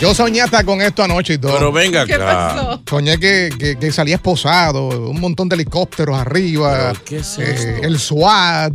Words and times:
Yo 0.00 0.14
soñé 0.14 0.40
hasta 0.40 0.64
con 0.64 0.80
esto 0.80 1.02
anoche 1.02 1.34
y 1.34 1.38
todo. 1.38 1.52
Pero 1.54 1.72
venga 1.72 2.06
¿Qué 2.06 2.14
acá. 2.14 2.24
pasó? 2.54 2.82
Soñé 2.88 3.18
que, 3.18 3.50
que- 3.58 3.76
que 3.76 3.92
salía 3.92 4.14
esposado, 4.16 4.88
un 5.10 5.20
montón 5.20 5.48
de 5.48 5.56
helicópteros 5.56 6.16
arriba, 6.18 6.92
¿qué 7.04 7.18
es 7.18 7.38
eh, 7.38 7.52
esto? 7.74 7.86
el 7.86 7.98
SWAT, 7.98 8.72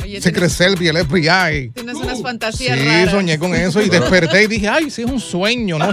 Oye, 0.00 0.20
Secret 0.22 0.48
Service, 0.50 0.88
el 0.90 1.04
FBI. 1.04 1.70
Tienes 1.74 1.96
unas 1.96 2.22
fantasías 2.22 2.78
Sí, 2.78 2.84
raras. 2.86 3.10
soñé 3.10 3.38
con 3.38 3.54
eso 3.54 3.82
y 3.82 3.88
desperté 3.88 4.44
y 4.44 4.46
dije, 4.46 4.68
ay, 4.68 4.90
sí 4.90 5.02
es 5.02 5.10
un 5.10 5.18
sueño, 5.20 5.78
no, 5.78 5.90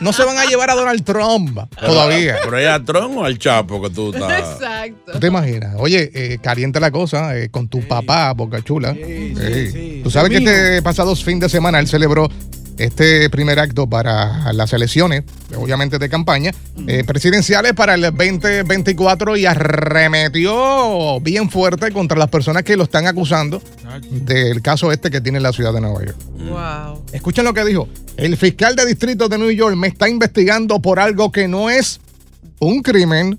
no 0.00 0.12
se 0.12 0.24
van 0.24 0.38
a 0.38 0.44
llevar 0.44 0.70
a 0.70 0.74
Donald 0.76 1.04
Trump 1.04 1.58
todavía. 1.80 2.36
¿Pero 2.44 2.58
es 2.58 2.68
a 2.68 2.82
Tron 2.84 3.18
o 3.18 3.24
al 3.24 3.36
Chapo 3.38 3.82
que 3.82 3.90
tú 3.90 4.12
estás? 4.14 4.38
Exacto. 4.54 5.18
¿Te 5.18 5.26
imaginas? 5.26 5.74
Oye, 5.78 6.10
eh, 6.14 6.38
caliente 6.40 6.78
la 6.78 6.92
cosa 6.92 7.36
eh, 7.36 7.50
con 7.50 7.68
tu 7.68 7.86
papá, 7.86 8.32
Boca 8.34 8.62
Chula. 8.62 8.94
Sí. 8.94 10.00
Tú 10.04 10.10
sabes 10.10 10.30
que 10.30 10.36
este 10.38 10.80
pasado 10.82 11.14
fin 11.16 11.40
de 11.40 11.48
semana 11.48 11.80
él 11.80 11.88
celebró 11.88 12.28
este 12.78 13.28
primer 13.28 13.58
acto 13.58 13.88
para 13.88 14.52
las 14.52 14.72
elecciones, 14.72 15.24
obviamente 15.56 15.98
de 15.98 16.08
campaña, 16.08 16.52
eh, 16.86 17.04
presidenciales 17.04 17.74
para 17.74 17.94
el 17.94 18.02
2024 18.02 19.36
y 19.36 19.46
arremetió 19.46 21.20
bien 21.20 21.50
fuerte 21.50 21.90
contra 21.92 22.16
las 22.16 22.28
personas 22.28 22.62
que 22.62 22.76
lo 22.76 22.84
están 22.84 23.06
acusando 23.06 23.60
del 24.10 24.62
caso 24.62 24.92
este 24.92 25.10
que 25.10 25.20
tiene 25.20 25.38
en 25.38 25.42
la 25.42 25.52
ciudad 25.52 25.72
de 25.72 25.80
Nueva 25.80 26.04
York. 26.04 26.16
Wow. 26.38 27.04
Escuchen 27.12 27.44
lo 27.44 27.52
que 27.52 27.64
dijo. 27.64 27.88
El 28.16 28.36
fiscal 28.36 28.76
de 28.76 28.86
distrito 28.86 29.28
de 29.28 29.38
New 29.38 29.50
York 29.50 29.76
me 29.76 29.88
está 29.88 30.08
investigando 30.08 30.80
por 30.80 31.00
algo 31.00 31.32
que 31.32 31.48
no 31.48 31.70
es 31.70 32.00
un 32.60 32.82
crimen, 32.82 33.38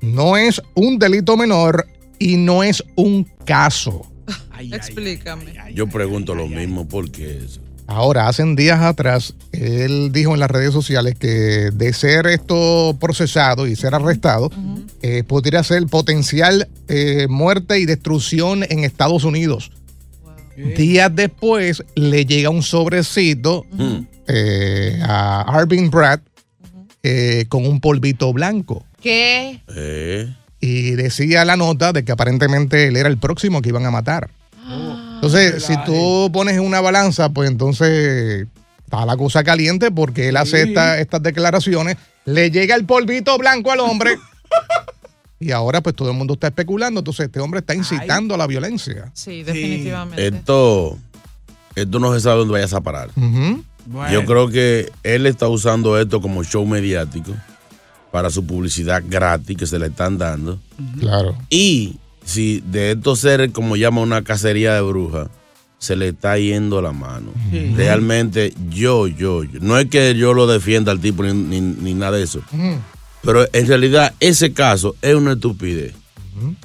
no 0.00 0.36
es 0.36 0.60
un 0.74 0.98
delito 0.98 1.36
menor 1.36 1.86
y 2.18 2.36
no 2.36 2.62
es 2.62 2.82
un 2.96 3.24
caso. 3.44 4.10
Explícame. 4.72 5.54
Yo 5.74 5.86
pregunto 5.86 6.34
lo 6.34 6.46
mismo, 6.48 6.86
¿por 6.86 7.10
qué 7.10 7.38
eso? 7.44 7.60
Ahora, 7.86 8.28
hace 8.28 8.42
días 8.54 8.80
atrás, 8.80 9.34
él 9.52 10.10
dijo 10.10 10.32
en 10.34 10.40
las 10.40 10.50
redes 10.50 10.72
sociales 10.72 11.16
que 11.18 11.70
de 11.72 11.92
ser 11.92 12.26
esto 12.26 12.96
procesado 12.98 13.66
y 13.66 13.76
ser 13.76 13.94
arrestado, 13.94 14.50
eh, 15.02 15.22
podría 15.22 15.62
ser 15.62 15.86
potencial 15.86 16.68
eh, 16.88 17.26
muerte 17.28 17.78
y 17.78 17.84
destrucción 17.84 18.64
en 18.68 18.84
Estados 18.84 19.24
Unidos. 19.24 19.70
Días 20.76 21.10
después 21.14 21.82
le 21.94 22.24
llega 22.26 22.48
un 22.48 22.62
sobrecito 22.62 23.66
Mm. 23.72 24.06
eh, 24.28 25.00
a 25.02 25.42
Arvin 25.42 25.90
Brad 25.90 26.20
eh, 27.02 27.44
con 27.48 27.66
un 27.66 27.80
polvito 27.80 28.32
blanco. 28.32 28.86
¿Qué? 29.02 29.60
Eh, 29.76 30.32
Y 30.60 30.92
decía 30.92 31.44
la 31.44 31.56
nota 31.56 31.92
de 31.92 32.04
que 32.04 32.12
aparentemente 32.12 32.86
él 32.86 32.96
era 32.96 33.08
el 33.10 33.18
próximo 33.18 33.60
que 33.60 33.68
iban 33.68 33.84
a 33.84 33.90
matar. 33.90 34.30
Entonces, 35.26 35.64
si 35.64 35.74
tú 35.84 36.30
pones 36.32 36.58
una 36.58 36.80
balanza, 36.80 37.28
pues 37.30 37.50
entonces 37.50 38.46
está 38.84 39.06
la 39.06 39.16
cosa 39.16 39.42
caliente 39.44 39.90
porque 39.90 40.28
él 40.28 40.36
hace 40.36 40.62
esta- 40.62 40.98
estas 41.00 41.22
declaraciones, 41.22 41.96
le 42.24 42.50
llega 42.50 42.74
el 42.74 42.84
polvito 42.84 43.36
blanco 43.38 43.70
al 43.72 43.80
hombre 43.80 44.18
y 45.40 45.50
ahora 45.50 45.80
pues 45.82 45.94
todo 45.96 46.10
el 46.10 46.16
mundo 46.16 46.34
está 46.34 46.48
especulando. 46.48 47.00
Entonces, 47.00 47.26
este 47.26 47.40
hombre 47.40 47.60
está 47.60 47.74
incitando 47.74 48.34
a 48.34 48.38
la 48.38 48.46
violencia. 48.46 49.10
Sí, 49.14 49.42
definitivamente. 49.42 50.26
esto, 50.26 50.98
esto 51.74 51.98
no 51.98 52.12
se 52.14 52.20
sabe 52.20 52.38
dónde 52.40 52.52
vayas 52.52 52.72
a 52.72 52.80
parar. 52.80 53.10
Yo 54.10 54.24
creo 54.24 54.48
que 54.48 54.90
él 55.02 55.26
está 55.26 55.48
usando 55.48 55.98
esto 56.00 56.20
como 56.20 56.42
show 56.44 56.64
mediático 56.66 57.32
para 58.10 58.30
su 58.30 58.46
publicidad 58.46 59.02
gratis 59.06 59.56
que 59.56 59.66
se 59.66 59.78
le 59.78 59.86
están 59.86 60.16
dando. 60.16 60.58
Claro. 61.00 61.36
Y 61.50 61.98
si 62.24 62.62
de 62.66 62.92
estos 62.92 63.20
seres, 63.20 63.50
como 63.52 63.76
llama 63.76 64.00
una 64.00 64.22
cacería 64.22 64.74
de 64.74 64.80
brujas, 64.82 65.28
se 65.78 65.96
le 65.96 66.08
está 66.08 66.38
yendo 66.38 66.80
la 66.80 66.92
mano. 66.92 67.30
Realmente, 67.76 68.54
yo, 68.70 69.06
yo, 69.06 69.44
yo- 69.44 69.60
no 69.60 69.78
es 69.78 69.86
que 69.86 70.14
yo 70.14 70.32
lo 70.32 70.46
defienda 70.46 70.92
al 70.92 71.00
tipo 71.00 71.22
ni, 71.22 71.32
ni- 71.34 71.60
ni 71.60 71.94
nada 71.94 72.16
de 72.16 72.22
eso, 72.24 72.40
pero 73.22 73.46
en 73.52 73.66
realidad 73.66 74.14
ese 74.20 74.52
caso 74.52 74.96
es 75.02 75.14
una 75.14 75.32
estupidez. 75.32 75.92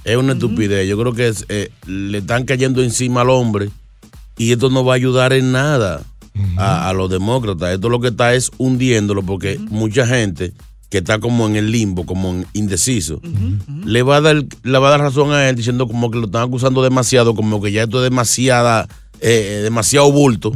Es 0.04 0.16
una 0.18 0.34
estupidez. 0.34 0.88
Yo 0.88 0.98
creo 0.98 1.14
que 1.14 1.28
es, 1.28 1.46
eh, 1.50 1.70
le 1.86 2.20
están 2.20 2.46
cayendo 2.46 2.82
encima 2.82 3.22
al 3.22 3.30
hombre 3.30 3.70
y 4.38 4.52
esto 4.52 4.70
no 4.70 4.84
va 4.86 4.94
a 4.94 4.96
ayudar 4.96 5.32
en 5.34 5.52
nada 5.52 6.02
a, 6.58 6.88
a 6.90 6.94
los 6.94 7.10
demócratas. 7.10 7.74
Esto 7.76 7.90
lo 7.90 8.00
que 8.00 8.08
está 8.08 8.34
es 8.34 8.52
hundiéndolo 8.58 9.22
porque 9.24 9.60
mucha 9.70 10.08
gente 10.08 10.54
que 10.90 10.98
está 11.00 11.20
como 11.20 11.46
en 11.48 11.56
el 11.56 11.72
limbo, 11.72 12.06
como 12.06 12.30
en 12.32 12.46
indeciso, 12.54 13.22
le 13.86 14.02
va 14.04 14.18
a 14.18 14.22
dar 14.22 14.44
le 14.64 14.80
va 14.80 14.88
a 14.88 14.92
dar 14.92 15.02
razón 15.02 15.32
a 15.32 15.48
él 15.48 15.56
diciendo 15.56 15.88
como 15.88 16.10
que 16.10 16.18
lo 16.18 16.26
están 16.26 16.44
acusando 16.44 16.82
demasiado, 16.84 17.36
como 17.36 17.62
que 17.62 17.72
ya 17.72 17.84
esto 17.84 17.98
es 18.04 18.10
demasiada 18.10 18.88
eh, 19.22 19.62
demasiado 19.64 20.12
bulto. 20.12 20.52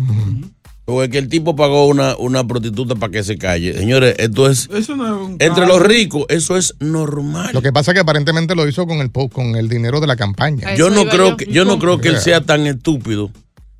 Porque 0.86 1.10
que 1.12 1.18
el 1.18 1.30
tipo 1.30 1.56
pagó 1.56 1.88
una, 1.88 2.18
una 2.18 2.46
prostituta 2.46 2.96
para 2.96 3.10
que 3.10 3.24
se 3.24 3.38
calle. 3.38 3.74
Señores, 3.78 4.16
esto 4.20 4.50
es 4.50 4.70
Eso 4.74 4.98
no 4.98 5.06
es 5.08 5.14
un 5.30 5.38
entre 5.40 5.66
los 5.66 5.82
ricos, 5.82 6.26
eso 6.28 6.58
es 6.58 6.74
normal. 6.82 7.52
Lo 7.54 7.62
que 7.62 7.72
pasa 7.72 7.92
es 7.92 7.96
que 7.96 8.02
aparentemente 8.02 8.54
lo 8.54 8.68
hizo 8.68 8.86
con 8.86 8.98
el 8.98 9.10
po- 9.10 9.30
con 9.30 9.56
el 9.56 9.70
dinero 9.70 10.02
de 10.02 10.08
la 10.08 10.18
campaña. 10.18 10.76
Yo 10.76 10.90
no 10.90 11.06
creo 11.06 11.30
yo. 11.30 11.38
que 11.38 11.46
yo 11.46 11.64
no 11.64 11.80
creo 11.80 12.00
que 12.02 12.10
él 12.10 12.18
sea 12.18 12.42
tan 12.42 12.68
estúpido 12.68 13.32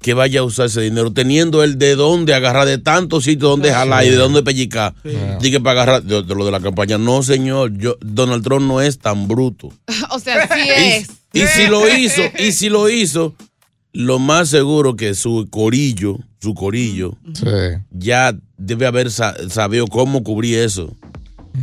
que 0.04 0.14
vaya 0.14 0.42
a 0.42 0.44
usar 0.44 0.68
ese 0.68 0.82
dinero, 0.82 1.12
teniendo 1.12 1.64
él 1.64 1.80
de 1.80 1.96
dónde 1.96 2.36
agarrar 2.36 2.68
de 2.68 2.78
tantos 2.78 3.24
sitios 3.24 3.50
donde 3.50 3.72
jalar 3.74 4.06
y 4.06 4.10
de 4.10 4.18
dónde 4.18 4.44
pellicar. 4.44 4.94
Dije 5.42 5.60
para 5.60 5.82
agarrar 5.82 6.04
de, 6.04 6.22
de 6.22 6.36
lo 6.36 6.46
de 6.46 6.52
la 6.52 6.60
campaña. 6.60 7.00
No, 7.00 7.24
señor, 7.24 7.76
yo 7.78 7.98
Donald 8.02 8.44
Trump 8.44 8.68
no 8.68 8.82
es 8.82 9.00
tan 9.00 9.28
bruto. 9.28 9.72
O 10.12 10.20
sea, 10.20 10.48
sí 10.54 10.60
Y, 10.68 10.70
es. 10.92 11.08
y 11.34 11.48
si 11.48 11.68
lo 11.68 11.88
hizo, 11.98 12.22
y 12.38 12.52
si 12.52 12.70
lo 12.70 12.88
hizo, 12.90 13.34
lo 13.94 14.20
más 14.20 14.50
seguro 14.50 14.96
que 14.96 15.16
su 15.16 15.48
corillo, 15.50 16.18
su 16.42 16.54
corillo, 16.54 17.16
Sí. 17.34 17.46
ya 17.92 18.36
debe 18.58 18.86
haber 18.86 19.10
sa- 19.10 19.36
sabido 19.50 19.88
cómo 19.88 20.24
cubrir 20.24 20.60
eso. 20.60 20.96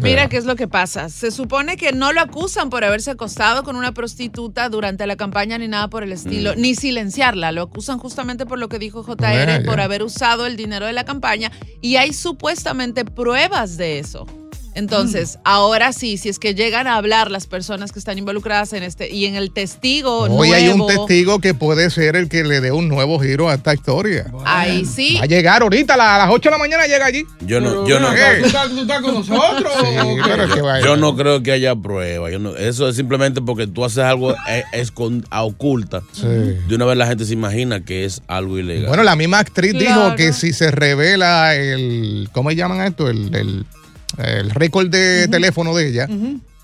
Mira 0.02 0.28
qué 0.28 0.36
es 0.36 0.44
lo 0.44 0.56
que 0.56 0.68
pasa. 0.68 1.08
Se 1.08 1.30
supone 1.30 1.76
que 1.76 1.92
no 1.92 2.12
lo 2.12 2.20
acusan 2.20 2.70
por 2.70 2.84
haberse 2.84 3.10
acostado 3.10 3.64
con 3.64 3.76
una 3.76 3.92
prostituta 3.92 4.68
durante 4.68 5.06
la 5.06 5.16
campaña 5.16 5.58
ni 5.58 5.68
nada 5.68 5.88
por 5.88 6.02
el 6.02 6.12
estilo, 6.12 6.54
ni 6.54 6.74
silenciarla. 6.74 7.52
Lo 7.52 7.62
acusan 7.62 7.98
justamente 7.98 8.46
por 8.46 8.58
lo 8.58 8.68
que 8.68 8.78
dijo 8.78 9.02
JR, 9.02 9.64
por 9.64 9.80
haber 9.80 10.02
usado 10.02 10.46
el 10.46 10.56
dinero 10.56 10.86
de 10.86 10.92
la 10.92 11.04
campaña 11.04 11.50
y 11.80 11.96
hay 11.96 12.12
supuestamente 12.12 13.04
pruebas 13.04 13.76
de 13.76 13.98
eso. 13.98 14.26
Entonces, 14.74 15.38
ahora 15.44 15.92
sí, 15.92 16.16
si 16.16 16.28
es 16.28 16.38
que 16.38 16.54
llegan 16.54 16.86
a 16.86 16.96
hablar 16.96 17.30
las 17.30 17.46
personas 17.46 17.92
que 17.92 17.98
están 17.98 18.18
involucradas 18.18 18.72
en 18.72 18.82
este 18.82 19.10
y 19.10 19.26
en 19.26 19.34
el 19.34 19.52
testigo 19.52 20.20
Hoy 20.22 20.52
hay 20.52 20.68
un 20.68 20.78
nuevo, 20.78 21.06
testigo 21.06 21.38
que 21.40 21.54
puede 21.54 21.90
ser 21.90 22.16
el 22.16 22.28
que 22.28 22.44
le 22.44 22.60
dé 22.60 22.70
un 22.72 22.88
nuevo 22.88 23.18
giro 23.18 23.48
a 23.48 23.54
esta 23.54 23.74
historia. 23.74 24.30
ahí 24.44 24.84
sí. 24.84 25.16
Va 25.18 25.24
a 25.24 25.26
llegar 25.26 25.62
ahorita, 25.62 25.94
a 25.94 25.96
la- 25.96 26.14
a 26.16 26.18
las 26.26 26.30
8 26.30 26.48
de 26.48 26.50
la 26.52 26.58
mañana 26.58 26.86
llega 26.86 27.06
allí. 27.06 27.24
Yo 27.40 27.60
no, 27.60 27.86
yo 27.86 27.98
no, 28.00 28.10
¿Qué? 28.10 28.40
¿Tú 28.40 28.46
estás, 28.46 28.68
tú 28.70 28.80
estás 28.82 29.00
con 29.02 29.14
nosotros? 29.14 29.72
Sí, 29.80 30.16
pero 30.24 30.44
es 30.44 30.52
que 30.54 30.62
va 30.62 30.74
a- 30.74 30.80
yo 30.80 30.96
no 30.96 31.16
creo 31.16 31.42
que 31.42 31.52
haya 31.52 31.74
prueba. 31.76 32.30
Yo 32.30 32.38
no- 32.38 32.56
eso 32.56 32.88
es 32.88 32.96
simplemente 32.96 33.40
porque 33.40 33.66
tú 33.66 33.84
haces 33.84 33.98
algo 34.04 34.34
eh, 34.48 34.64
a 35.30 35.42
oculta. 35.44 36.02
Sí. 36.12 36.26
De 36.26 36.74
una 36.74 36.84
vez 36.84 36.96
la 36.96 37.06
gente 37.06 37.24
se 37.24 37.32
imagina 37.32 37.84
que 37.84 38.04
es 38.04 38.22
algo 38.28 38.58
ilegal. 38.58 38.86
Bueno, 38.88 39.02
la 39.02 39.16
misma 39.16 39.38
actriz 39.38 39.72
dijo 39.72 40.14
que 40.16 40.32
si 40.32 40.52
se 40.52 40.70
revela 40.70 41.54
el, 41.54 42.28
¿cómo 42.32 42.50
llaman 42.52 42.80
esto? 42.82 43.08
El, 43.08 43.34
el, 43.34 43.66
el 44.18 44.50
récord 44.50 44.88
de 44.88 45.28
teléfono 45.28 45.74
de 45.74 45.88
ella, 45.88 46.08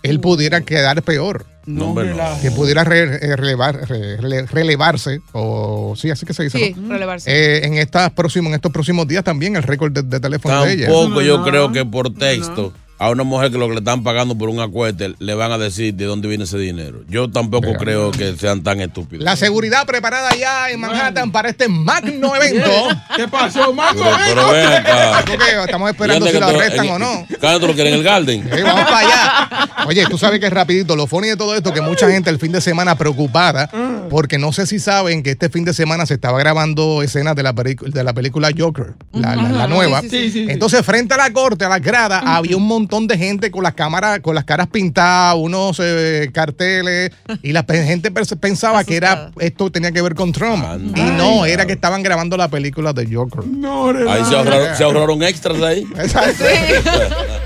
él 0.02 0.20
pudiera 0.20 0.60
quedar 0.62 1.02
peor. 1.02 1.46
No, 1.66 1.94
no. 1.94 2.40
Que 2.40 2.52
pudiera 2.52 2.84
re- 2.84 3.16
eh, 3.20 3.34
relevar- 3.36 3.88
re- 3.88 4.18
rele- 4.18 4.46
relevarse, 4.46 5.20
o 5.32 5.94
sí, 5.96 6.10
así 6.10 6.24
que 6.24 6.32
se 6.32 6.44
dice. 6.44 6.58
Sí, 6.58 6.74
¿no? 6.78 6.90
relevarse. 6.92 7.28
Eh, 7.28 7.66
en, 7.66 7.74
estas 7.74 8.12
próximos, 8.12 8.50
en 8.50 8.54
estos 8.54 8.70
próximos 8.70 9.08
días 9.08 9.24
también 9.24 9.56
el 9.56 9.64
récord 9.64 9.90
de, 9.92 10.02
de 10.02 10.20
teléfono 10.20 10.64
de 10.64 10.72
ella. 10.74 10.86
Tampoco 10.86 11.22
yo 11.22 11.38
No, 11.38 11.44
creo 11.44 11.72
que 11.72 11.84
por 11.84 12.14
texto 12.14 12.72
a 12.98 13.10
una 13.10 13.24
mujer 13.24 13.50
que 13.50 13.58
lo 13.58 13.66
que 13.68 13.74
le 13.74 13.78
están 13.80 14.02
pagando 14.02 14.36
por 14.38 14.48
un 14.48 14.58
acuete 14.60 15.14
le 15.18 15.34
van 15.34 15.52
a 15.52 15.58
decir 15.58 15.94
de 15.94 16.06
dónde 16.06 16.28
viene 16.28 16.44
ese 16.44 16.56
dinero. 16.58 17.00
Yo 17.08 17.30
tampoco 17.30 17.74
creo 17.74 18.10
que 18.10 18.34
sean 18.36 18.62
tan 18.62 18.80
estúpidos. 18.80 19.22
La 19.24 19.36
seguridad 19.36 19.84
preparada 19.86 20.30
ya 20.34 20.70
en 20.70 20.80
Manhattan 20.80 21.30
para 21.30 21.50
este 21.50 21.68
magno 21.68 22.34
evento. 22.34 22.70
¿Qué 23.16 23.28
pasó, 23.28 23.72
Marco? 23.72 24.02
Pero, 24.02 24.16
pero 24.26 24.48
ven 24.50 24.66
acá. 24.72 25.22
Porque 25.26 25.34
estamos 25.64 25.88
¿Y 25.88 25.92
esperando 25.92 26.26
si 26.26 26.32
que 26.32 26.40
lo 26.40 26.46
arrestan 26.46 26.86
en- 26.86 26.92
o 26.92 26.98
no. 26.98 27.26
¿Cuándo 27.38 27.60
tú 27.60 27.66
lo 27.66 27.74
quieres 27.74 27.92
en 27.92 27.98
el 27.98 28.04
Garden? 28.04 28.50
Sí, 28.54 28.62
vamos 28.62 28.84
para 28.84 28.98
allá. 28.98 29.48
Oye, 29.86 30.06
tú 30.06 30.16
sabes 30.16 30.40
que 30.40 30.46
es 30.46 30.52
rapidito. 30.52 30.96
Lo 30.96 31.06
funny 31.06 31.28
de 31.28 31.36
todo 31.36 31.54
esto 31.54 31.72
que 31.74 31.80
mucha 31.82 32.10
gente 32.10 32.30
el 32.30 32.38
fin 32.38 32.52
de 32.52 32.60
semana 32.60 32.96
preocupada 32.96 33.68
porque 34.08 34.38
no 34.38 34.52
sé 34.52 34.66
si 34.66 34.78
saben 34.78 35.22
que 35.22 35.30
este 35.30 35.48
fin 35.48 35.64
de 35.64 35.72
semana 35.74 36.06
se 36.06 36.14
estaba 36.14 36.38
grabando 36.38 37.02
escenas 37.02 37.34
de 37.36 37.42
la, 37.42 37.52
de 37.52 38.04
la 38.04 38.12
película 38.14 38.50
Joker, 38.56 38.94
la, 39.12 39.36
la- 39.36 39.48
la 39.50 39.66
nueva. 39.66 40.02
sí, 40.02 40.30
sí. 40.30 40.46
Entonces, 40.48 40.84
frente 40.84 41.14
a 41.14 41.16
la 41.16 41.32
corte, 41.32 41.64
a 41.64 41.68
las 41.68 41.80
gradas, 41.82 42.22
había 42.24 42.56
un 42.56 42.66
montón 42.66 43.06
de 43.06 43.16
gente 43.18 43.50
con 43.50 43.62
las 43.62 43.74
cámaras, 43.74 44.20
con 44.20 44.34
las 44.34 44.44
caras 44.44 44.66
pintadas, 44.68 45.36
unos 45.38 45.78
eh, 45.82 46.30
carteles, 46.32 47.10
y 47.42 47.52
la 47.52 47.64
gente 47.68 48.12
pens- 48.12 48.38
pensaba 48.38 48.84
que 48.84 48.96
era 48.96 49.30
esto 49.40 49.70
tenía 49.70 49.92
que 49.92 50.02
ver 50.02 50.14
con 50.14 50.32
Trump. 50.32 50.64
Y 50.96 51.02
no, 51.02 51.46
era 51.46 51.66
que 51.66 51.72
estaban 51.72 52.02
grabando 52.02 52.36
la 52.36 52.48
película 52.48 52.92
de 52.92 53.06
Joker. 53.14 53.44
No, 53.46 53.88
Ahí 53.90 54.24
se 54.24 54.34
ahorraron, 54.36 54.76
se 54.76 54.84
ahorraron 54.84 55.22
extras 55.22 55.60
ahí. 55.62 55.86
Exacto. 55.98 56.44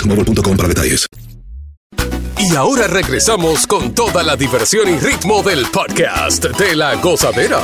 boostmobile.com 0.05 0.57
para 0.57 0.69
detalles. 0.69 1.07
Y 2.39 2.55
ahora 2.55 2.87
regresamos 2.87 3.67
con 3.67 3.93
toda 3.93 4.23
la 4.23 4.35
diversión 4.35 4.89
y 4.89 4.97
ritmo 4.97 5.43
del 5.43 5.65
podcast 5.71 6.43
de 6.45 6.75
la 6.75 6.95
gozadera. 6.95 7.59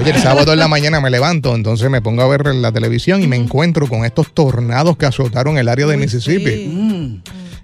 Oye, 0.00 0.10
el 0.10 0.20
sábado 0.20 0.52
en 0.54 0.58
la 0.58 0.66
mañana 0.66 1.00
me 1.00 1.10
levanto, 1.10 1.54
entonces 1.54 1.88
me 1.90 2.00
pongo 2.02 2.22
a 2.22 2.28
ver 2.28 2.46
la 2.54 2.72
televisión 2.72 3.22
y 3.22 3.26
me 3.28 3.36
encuentro 3.36 3.86
con 3.86 4.04
estos 4.04 4.32
tornados 4.34 4.96
que 4.96 5.06
azotaron 5.06 5.56
el 5.58 5.68
área 5.68 5.86
de 5.86 5.96
Mississippi. 5.96 7.20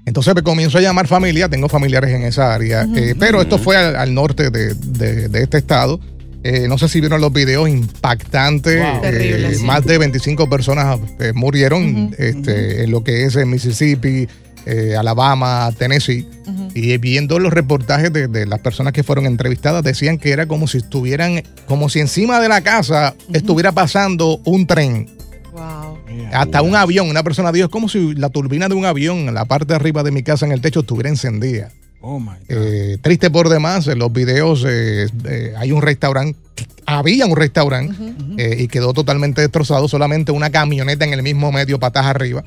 Entonces 0.07 0.35
me 0.35 0.43
comienzo 0.43 0.79
a 0.79 0.81
llamar 0.81 1.07
familia, 1.09 1.49
tengo 1.49 1.69
familiares 1.69 2.11
en 2.11 2.23
esa 2.23 2.55
área, 2.55 2.87
eh, 2.95 3.15
pero 3.19 3.41
esto 3.41 3.59
fue 3.59 3.77
al, 3.77 3.97
al 3.97 4.15
norte 4.15 4.51
de, 4.51 4.75
de- 4.75 5.29
de 5.29 5.43
este 5.43 5.59
estado. 5.59 5.99
Eh, 6.43 6.67
no 6.69 6.79
sé 6.79 6.89
si 6.89 7.01
vieron 7.01 7.21
los 7.21 7.33
videos 7.33 7.69
impactantes. 7.69 8.81
Wow. 8.81 9.01
Terrible, 9.03 9.49
eh, 9.49 9.55
sí. 9.57 9.65
Más 9.65 9.85
de 9.85 9.99
25 9.99 10.49
personas 10.49 10.99
eh, 11.19 11.33
murieron 11.35 12.15
este, 12.19 12.85
en 12.85 12.91
lo 12.91 13.05
que 13.05 13.25
es 13.25 13.37
en 13.37 13.51
Mississippi, 13.51 14.27
eh, 14.67 14.97
Alabama, 14.97 15.71
Tennessee. 15.77 16.27
Y 16.75 16.97
viendo 16.99 17.39
los 17.39 17.53
reportajes 17.53 18.13
de, 18.13 18.29
de 18.29 18.47
las 18.47 18.61
personas 18.61 18.93
que 18.93 19.03
fueron 19.03 19.27
entrevistadas, 19.27 19.83
decían 19.83 20.19
que 20.19 20.31
era 20.31 20.47
como 20.47 20.69
si 20.69 20.79
estuvieran, 20.79 21.43
como 21.67 21.89
si 21.89 22.01
encima 22.01 22.41
de 22.41 22.49
la 22.49 22.61
casa 22.61 23.15
estuviera 23.33 23.73
pasando 23.73 24.41
un 24.45 24.67
tren. 24.67 25.09
Wow. 25.53 25.99
Hasta 26.33 26.63
un 26.63 26.77
avión, 26.77 27.09
una 27.09 27.23
persona 27.23 27.51
dijo, 27.51 27.67
es 27.67 27.71
como 27.71 27.89
si 27.89 28.15
la 28.15 28.29
turbina 28.29 28.69
de 28.69 28.75
un 28.75 28.85
avión 28.85 29.29
en 29.29 29.35
la 29.35 29.47
parte 29.47 29.67
de 29.67 29.75
arriba 29.75 30.03
de 30.03 30.13
mi 30.13 30.23
casa 30.23 30.47
en 30.47 30.53
el 30.53 30.61
techo 30.61 30.81
estuviera 30.81 31.09
encendida. 31.09 31.71
Oh, 32.01 32.19
my 32.19 32.27
God. 32.27 32.37
Eh, 32.49 32.99
triste 33.01 33.31
por 33.31 33.49
demás, 33.49 33.87
en 33.87 33.99
los 33.99 34.13
videos 34.13 34.65
eh, 34.67 35.07
eh, 35.25 35.55
hay 35.57 35.71
un 35.73 35.83
restaurante, 35.83 36.39
había 36.87 37.27
un 37.27 37.37
restaurante 37.37 37.95
eh, 38.39 38.57
y 38.59 38.69
quedó 38.69 38.93
totalmente 38.93 39.43
destrozado, 39.43 39.87
solamente 39.87 40.33
una 40.33 40.51
camioneta 40.51 41.05
en 41.05 41.13
el 41.13 41.23
mismo 41.23 41.53
medio, 41.53 41.79
patas 41.79 42.07
arriba. 42.07 42.43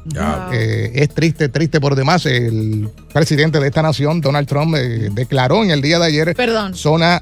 Eh, 0.52 0.92
es 0.96 1.10
triste, 1.10 1.50
triste 1.50 1.80
por 1.80 1.96
demás. 1.96 2.26
El 2.26 2.90
presidente 3.14 3.60
de 3.60 3.68
esta 3.68 3.82
nación, 3.82 4.22
Donald 4.22 4.48
Trump, 4.48 4.76
eh, 4.76 5.10
declaró 5.14 5.64
en 5.64 5.72
el 5.72 5.82
día 5.82 6.00
de 6.00 6.06
ayer 6.06 6.36
Perdón, 6.36 6.74
zona 6.74 7.22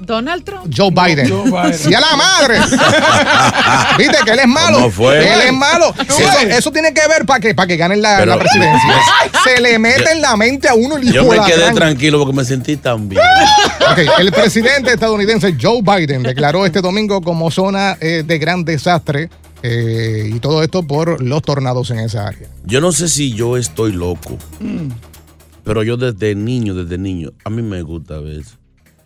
Donald 0.00 0.44
Trump. 0.44 0.72
Joe 0.74 0.90
Biden. 0.90 1.28
Joe 1.28 1.44
Biden. 1.50 1.74
¡Sí 1.78 1.92
a 1.94 2.00
la 2.00 2.16
madre! 2.16 2.58
¿Viste 3.98 4.16
que 4.24 4.30
él 4.32 4.38
es 4.40 4.46
malo? 4.46 4.76
¿Cómo 4.78 4.90
fue? 4.90 5.18
Él 5.18 5.40
es 5.46 5.52
malo. 5.52 5.92
Sí. 6.08 6.22
Eso, 6.22 6.38
eso 6.58 6.72
tiene 6.72 6.92
que 6.94 7.00
ver 7.08 7.26
para 7.26 7.40
que, 7.40 7.54
para 7.54 7.66
que 7.66 7.76
ganen 7.76 8.00
la, 8.02 8.18
Pero- 8.18 8.32
la 8.32 8.38
presidencia. 8.38 8.94
Se 9.44 9.60
le 9.60 9.78
mete 9.78 10.12
en 10.12 10.20
la 10.22 10.36
mente 10.36 10.68
a 10.68 10.74
uno 10.74 10.96
el 10.96 11.04
hijo 11.04 11.14
Yo 11.14 11.24
me 11.24 11.38
quedé 11.46 11.58
gran- 11.62 11.74
tranquilo 11.74 12.18
porque 12.18 12.34
me 12.36 12.44
sentí 12.44 12.76
tan 12.76 13.08
bien. 13.08 13.22
Ok, 13.90 13.98
El 14.18 14.32
presidente 14.32 14.92
estadounidense 14.92 15.56
Joe 15.60 15.80
Biden 15.82 16.22
declaró 16.22 16.64
este 16.66 16.80
domingo 16.80 17.20
como 17.20 17.50
zona 17.50 17.96
eh, 18.00 18.22
de 18.26 18.38
gran 18.38 18.64
desastre 18.64 19.30
eh, 19.62 20.30
y 20.32 20.38
todo 20.40 20.62
esto 20.62 20.82
por 20.84 21.20
los 21.22 21.42
tornados 21.42 21.90
en 21.90 21.98
esa 22.00 22.28
área. 22.28 22.48
Yo 22.64 22.80
no 22.80 22.92
sé 22.92 23.08
si 23.08 23.32
yo 23.32 23.56
estoy 23.56 23.92
loco, 23.92 24.38
pero 25.64 25.82
yo 25.82 25.96
desde 25.96 26.34
niño, 26.34 26.74
desde 26.74 26.98
niño, 26.98 27.30
a 27.44 27.50
mí 27.50 27.62
me 27.62 27.82
gusta 27.82 28.18
ver 28.20 28.40
eso. 28.40 28.56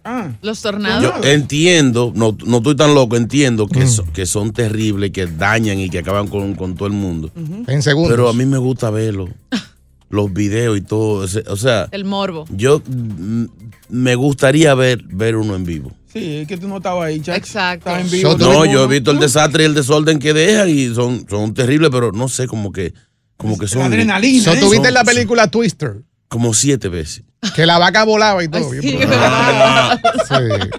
Ah, 0.04 0.32
Los 0.42 0.62
Yo 0.62 0.70
tornados. 0.70 1.24
entiendo, 1.26 2.12
no, 2.14 2.36
no 2.44 2.56
estoy 2.58 2.74
tan 2.76 2.94
loco, 2.94 3.16
entiendo 3.16 3.68
que, 3.68 3.86
so- 3.86 4.04
que 4.12 4.26
son 4.26 4.52
terribles, 4.52 5.10
que 5.12 5.26
dañan 5.26 5.78
y 5.78 5.88
que 5.90 5.98
acaban 6.00 6.26
con, 6.28 6.54
con 6.54 6.74
todo 6.74 6.86
el 6.88 6.94
mundo. 6.94 7.30
En 7.68 7.82
segundos. 7.82 8.10
Pero 8.12 8.28
a 8.28 8.32
mí 8.32 8.44
me 8.46 8.58
gusta 8.58 8.90
verlo. 8.90 9.28
Los 10.10 10.30
videos 10.32 10.76
y 10.76 10.82
todo. 10.82 11.26
O 11.48 11.56
sea, 11.56 11.88
El 11.90 12.04
morbo. 12.04 12.44
yo 12.50 12.82
mm, 12.86 13.44
me 13.88 14.14
gustaría 14.14 14.74
ver, 14.74 15.02
ver 15.04 15.36
uno 15.36 15.54
en 15.56 15.64
vivo. 15.64 15.92
sí, 16.12 16.38
es 16.42 16.48
que 16.48 16.58
tú 16.58 16.68
no 16.68 16.76
estabas 16.78 17.06
ahí, 17.06 17.18
chacho. 17.20 17.38
Exacto. 17.38 17.88
Estabas 17.90 18.02
en 18.04 18.10
vivo. 18.10 18.36
No, 18.36 18.66
yo 18.66 18.84
he 18.84 18.88
visto 18.88 19.10
el 19.10 19.18
desastre 19.18 19.62
y 19.62 19.66
el 19.66 19.74
desorden 19.74 20.18
que 20.18 20.34
dejan 20.34 20.68
y 20.68 20.94
son, 20.94 21.26
son 21.30 21.54
terribles, 21.54 21.88
pero 21.90 22.12
no 22.12 22.28
sé, 22.28 22.46
como 22.46 22.72
que, 22.72 22.92
como 23.38 23.56
que 23.56 23.64
La 23.64 23.70
son 23.70 23.82
adrenalina. 23.82 24.42
So, 24.44 24.52
¿eh? 24.52 24.58
¿Tú 24.60 24.68
viste 24.70 24.88
Son- 24.88 24.94
la 24.94 25.04
película 25.04 25.46
Twister? 25.50 26.02
como 26.28 26.52
siete 26.52 26.88
veces. 26.90 27.22
Que 27.54 27.66
la 27.66 27.78
vaca 27.78 28.04
volaba 28.04 28.42
y 28.44 28.48
todo. 28.50 28.70
Sí. 28.70 28.80
Sí. 28.80 28.98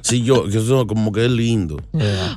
Sí, 0.01 0.23
yo, 0.23 0.45
eso 0.47 0.87
como 0.87 1.11
que 1.11 1.25
es 1.25 1.31
lindo. 1.31 1.81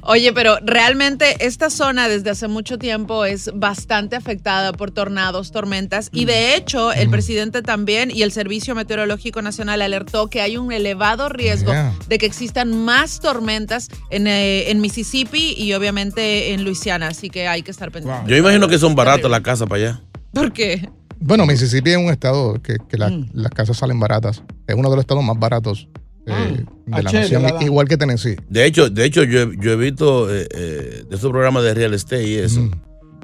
Oye, 0.03 0.33
pero 0.33 0.59
realmente 0.65 1.37
esta 1.47 1.71
zona 1.71 2.09
desde 2.09 2.31
hace 2.31 2.49
mucho 2.49 2.79
tiempo 2.79 3.25
es 3.25 3.51
bastante 3.55 4.17
afectada 4.17 4.73
por 4.73 4.91
tornados, 4.91 5.53
tormentas 5.53 6.11
y 6.13 6.25
de 6.25 6.57
hecho 6.57 6.93
el 6.93 7.09
presidente 7.11 7.63
también 7.63 8.11
y 8.11 8.23
el 8.23 8.33
Servicio 8.33 8.75
Meteorológico 8.75 9.43
Nacional 9.43 9.81
alertó 9.83 10.29
que 10.29 10.41
hay 10.41 10.57
un 10.57 10.73
elevado 10.73 11.29
riesgo 11.29 11.67
Yeah. 11.67 11.95
de 12.09 12.19
que 12.19 12.27
existan 12.27 12.85
más 12.85 13.19
tormentas 13.21 13.89
en, 14.11 14.27
eh, 14.27 14.71
en 14.71 14.81
Mississippi 14.81 15.55
y 15.57 15.73
obviamente 15.73 16.53
en 16.53 16.65
Luisiana, 16.65 17.09
así 17.09 17.29
que 17.31 17.49
hay 17.49 17.63
que 17.63 17.71
estar 17.71 17.91
pendientes. 17.91 18.29
Yo 18.29 18.37
imagino 18.37 18.69
que 18.69 18.79
son 18.79 18.95
baratas 18.95 19.31
las 19.31 19.41
casas 19.41 19.69
para 19.69 19.83
allá. 19.83 20.01
¿Por 20.33 20.53
qué? 20.53 20.89
Bueno, 21.21 21.47
Mississippi 21.47 21.91
es 21.91 21.97
un 21.97 22.11
estado 22.11 22.61
que, 22.63 22.77
que 22.89 22.97
la- 22.99 23.09
Mm. 23.11 23.31
las 23.35 23.51
casas 23.53 23.77
salen 23.79 23.99
baratas. 23.99 24.43
Es 24.67 24.75
uno 24.77 24.91
de 24.91 24.97
los 24.97 25.03
estados 25.03 25.25
más 25.25 25.39
baratos 25.39 25.89
eh, 26.27 26.65
de 26.87 26.91
la 26.91 26.97
Ah, 26.99 27.03
chévere, 27.05 27.39
nación, 27.41 27.63
igual 27.63 27.87
que 27.89 27.97
Tennessee. 27.97 28.37
De 28.49 28.65
hecho, 28.67 28.91
de 28.91 29.05
hecho 29.05 29.23
yo, 29.25 29.43
he- 29.43 29.57
yo 29.61 29.73
he 29.73 29.77
visto 29.77 30.33
eh, 30.35 30.47
eh, 30.55 31.05
de 31.09 31.17
esos 31.17 31.31
programas 31.31 31.63
de 31.63 31.73
real 31.75 31.95
estate 31.95 32.27
y 32.29 32.35
eso, 32.35 32.69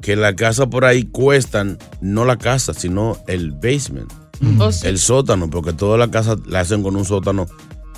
que 0.01 0.15
las 0.15 0.33
casas 0.35 0.67
por 0.67 0.85
ahí 0.85 1.03
cuestan, 1.03 1.77
no 2.01 2.23
la 2.25 2.37
casa, 2.37 2.73
sino 2.73 3.17
el 3.27 3.51
basement, 3.51 4.11
¿O 4.59 4.71
sí? 4.71 4.87
el 4.87 4.99
sótano, 4.99 5.49
porque 5.49 5.73
todas 5.73 5.99
las 5.99 6.09
casas 6.09 6.37
la 6.47 6.61
hacen 6.61 6.81
con 6.81 6.95
un 6.95 7.05
sótano 7.05 7.45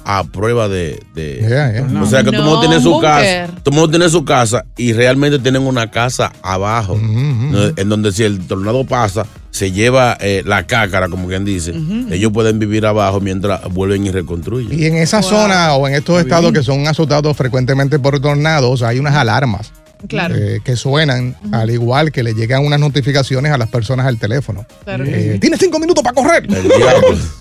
a 0.07 0.23
prueba 0.23 0.67
de... 0.69 0.99
de- 1.15 1.39
Yeah, 1.47 1.71
yeah. 1.87 2.01
O 2.01 2.05
sea 2.05 2.23
que 2.23 2.31
todo 2.31 2.41
el 2.41 2.43
mundo 2.43 2.55
No, 2.55 2.59
tiene 2.61 2.77
un 2.77 2.83
su 2.83 2.99
casa, 2.99 3.47
todo 3.63 3.69
el 3.69 3.73
mundo 3.73 3.89
tiene 3.89 4.09
su 4.09 4.25
casa 4.25 4.65
y 4.77 4.93
realmente 4.93 5.39
tienen 5.39 5.63
una 5.63 5.89
casa 5.89 6.31
abajo, 6.43 6.95
en 6.99 7.89
donde 7.89 8.11
si 8.11 8.23
el 8.23 8.39
tornado 8.47 8.83
pasa, 8.85 9.25
se 9.55 9.71
lleva 9.71 10.17
eh, 10.19 10.43
la 10.45 10.67
cácara, 10.67 11.07
como 11.07 11.29
quien 11.29 11.45
dice, 11.45 11.73
ellos 12.11 12.33
pueden 12.33 12.59
vivir 12.59 12.85
abajo 12.85 13.21
mientras 13.21 13.63
vuelven 13.71 14.05
y 14.05 14.11
reconstruyen. 14.11 14.77
Y 14.77 14.83
en 14.83 14.97
esa 14.97 15.21
zona 15.21 15.75
o 15.75 15.87
en 15.87 15.95
estos 15.95 16.19
estados 16.19 16.51
que 16.51 16.61
son 16.61 16.85
azotados 16.87 17.37
frecuentemente 17.37 17.97
por 17.97 18.19
tornados, 18.19 18.83
hay 18.83 18.99
unas 18.99 19.15
alarmas 19.15 19.71
Claro. 20.07 20.35
eh, 20.35 20.59
que 20.63 20.75
suenan, 20.75 21.35
al 21.51 21.69
igual 21.71 22.11
que 22.11 22.21
le 22.23 22.33
llegan 22.33 22.65
unas 22.65 22.79
notificaciones 22.79 23.51
a 23.51 23.57
las 23.57 23.69
personas 23.69 24.05
al 24.05 24.17
teléfono. 24.19 24.65
Claro. 24.83 25.03
Eh, 25.07 25.37
Tienes 25.41 25.59
cinco 25.59 25.79
minutos 25.79 26.03
para 26.03 26.13
correr. 26.15 26.45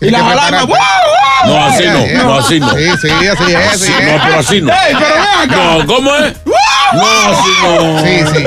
Y 0.01 0.11
las 0.11 0.23
alarmas. 0.23 0.67
¡Wow! 0.67 0.77
No, 1.47 1.65
así 1.67 1.85
no, 1.85 2.23
no, 2.25 2.35
así 2.39 2.61
no. 2.61 2.71
Sí, 2.75 2.85
sí, 3.03 3.09
así 3.09 3.53
es. 3.53 3.57
Así, 3.57 3.93
así 3.93 3.93
es. 3.93 4.07
no, 4.13 4.23
pero 4.25 4.39
así 4.39 4.61
no. 4.63 4.73
¡Ey, 4.73 4.95
pero 4.99 5.15
ven 5.15 5.51
acá! 5.51 5.57
No, 5.79 5.87
¿cómo 5.87 6.17
es? 6.17 6.35
No, 6.95 7.03
así 7.03 7.51
no. 7.63 8.01
Sí, 8.05 8.39
sí. 8.39 8.45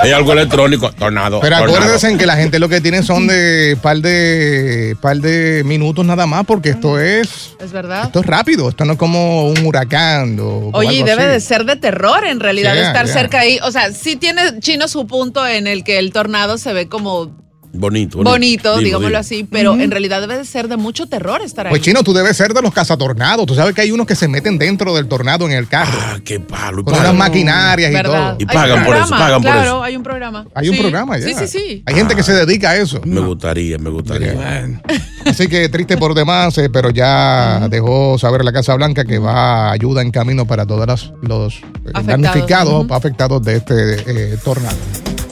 Hay 0.00 0.10
algo 0.12 0.32
electrónico, 0.32 0.92
tornado. 0.92 1.40
Pero 1.40 1.56
tornado. 1.56 1.76
acuérdense 1.78 2.10
en 2.10 2.18
que 2.18 2.26
la 2.26 2.36
gente 2.36 2.58
lo 2.58 2.68
que 2.68 2.82
tiene 2.82 3.02
son 3.02 3.26
de 3.26 3.78
par 3.80 3.98
de 3.98 4.96
par 5.00 5.16
de 5.16 5.62
minutos 5.64 6.04
nada 6.04 6.26
más, 6.26 6.44
porque 6.44 6.70
esto 6.70 6.98
es 7.00 7.54
¿Es 7.58 7.72
verdad? 7.72 8.04
esto 8.06 8.20
es 8.20 8.26
rápido, 8.26 8.68
esto 8.68 8.84
no 8.84 8.94
es 8.94 8.98
como 8.98 9.48
un 9.48 9.64
huracán 9.64 10.36
o, 10.40 10.70
Oye, 10.74 10.92
y 10.94 10.96
algo 11.00 11.06
debe 11.10 11.22
así. 11.22 11.32
de 11.32 11.40
ser 11.40 11.64
de 11.64 11.76
terror 11.76 12.26
en 12.26 12.40
realidad 12.40 12.74
Yeah, 12.74 12.88
estar 12.88 13.06
yeah. 13.06 13.14
cerca 13.14 13.45
ahí. 13.46 13.58
O 13.62 13.70
sea, 13.70 13.92
sí 13.92 14.16
tiene 14.16 14.60
Chino 14.60 14.88
su 14.88 15.06
punto 15.06 15.46
en 15.46 15.66
el 15.66 15.84
que 15.84 15.98
el 15.98 16.12
tornado 16.12 16.58
se 16.58 16.72
ve 16.72 16.88
como 16.88 17.45
Bonito, 17.76 18.18
bonito, 18.22 18.70
Digo, 18.70 18.84
digámoslo 18.84 19.08
digo. 19.08 19.18
así, 19.20 19.44
pero 19.50 19.74
en 19.74 19.90
realidad 19.90 20.20
debe 20.20 20.38
de 20.38 20.44
ser 20.44 20.68
de 20.68 20.76
mucho 20.76 21.06
terror 21.06 21.42
estar 21.42 21.66
ahí. 21.66 21.70
Pues 21.70 21.82
chino, 21.82 22.02
tú 22.02 22.12
debes 22.12 22.36
ser 22.36 22.52
de 22.54 22.62
los 22.62 22.72
cazatornados. 22.72 23.46
Tú 23.46 23.54
sabes 23.54 23.74
que 23.74 23.82
hay 23.82 23.90
unos 23.90 24.06
que 24.06 24.14
se 24.14 24.28
meten 24.28 24.58
dentro 24.58 24.94
del 24.94 25.06
tornado 25.08 25.46
en 25.46 25.52
el 25.52 25.68
carro. 25.68 25.98
Ah, 26.00 26.18
qué 26.24 26.40
palo. 26.40 26.84
con 26.84 26.94
unas 26.98 27.14
maquinarias 27.14 27.92
y 27.92 28.02
todo. 28.02 28.36
Y 28.38 28.46
pagan 28.46 28.84
por 28.84 28.96
eso, 28.96 29.10
pagan 29.10 29.42
por 29.42 29.52
claro, 29.52 29.62
eso. 29.62 29.82
hay 29.82 29.96
un 29.96 30.02
programa. 30.02 30.46
Hay 30.54 30.68
un 30.68 30.78
programa 30.78 31.18
ya. 31.18 31.26
Sí, 31.26 31.34
sí, 31.34 31.46
sí. 31.46 31.82
Hay 31.86 31.94
gente 31.94 32.14
que 32.14 32.22
se 32.22 32.32
dedica 32.32 32.70
a 32.70 32.76
eso. 32.76 33.00
Me 33.04 33.20
gustaría, 33.20 33.78
me 33.78 33.90
gustaría. 33.90 34.32
Bueno. 34.32 34.80
Así 35.24 35.48
que 35.48 35.68
triste 35.68 35.96
por 35.96 36.14
demás, 36.14 36.56
eh, 36.58 36.70
pero 36.70 36.90
ya 36.90 37.68
dejó 37.68 38.18
saber 38.18 38.44
la 38.44 38.52
Casa 38.52 38.74
Blanca 38.74 39.04
que 39.04 39.18
va 39.18 39.68
a 39.70 39.72
ayuda 39.72 40.02
en 40.02 40.10
camino 40.10 40.46
para 40.46 40.66
todos 40.66 40.86
los, 40.86 41.12
los, 41.22 41.54
eh, 41.54 41.60
Afectados. 41.94 42.06
damnificados, 42.06 42.90
afectados 42.90 43.42
de 43.42 43.56
este 43.56 44.32
eh, 44.34 44.38
tornado. 44.42 44.76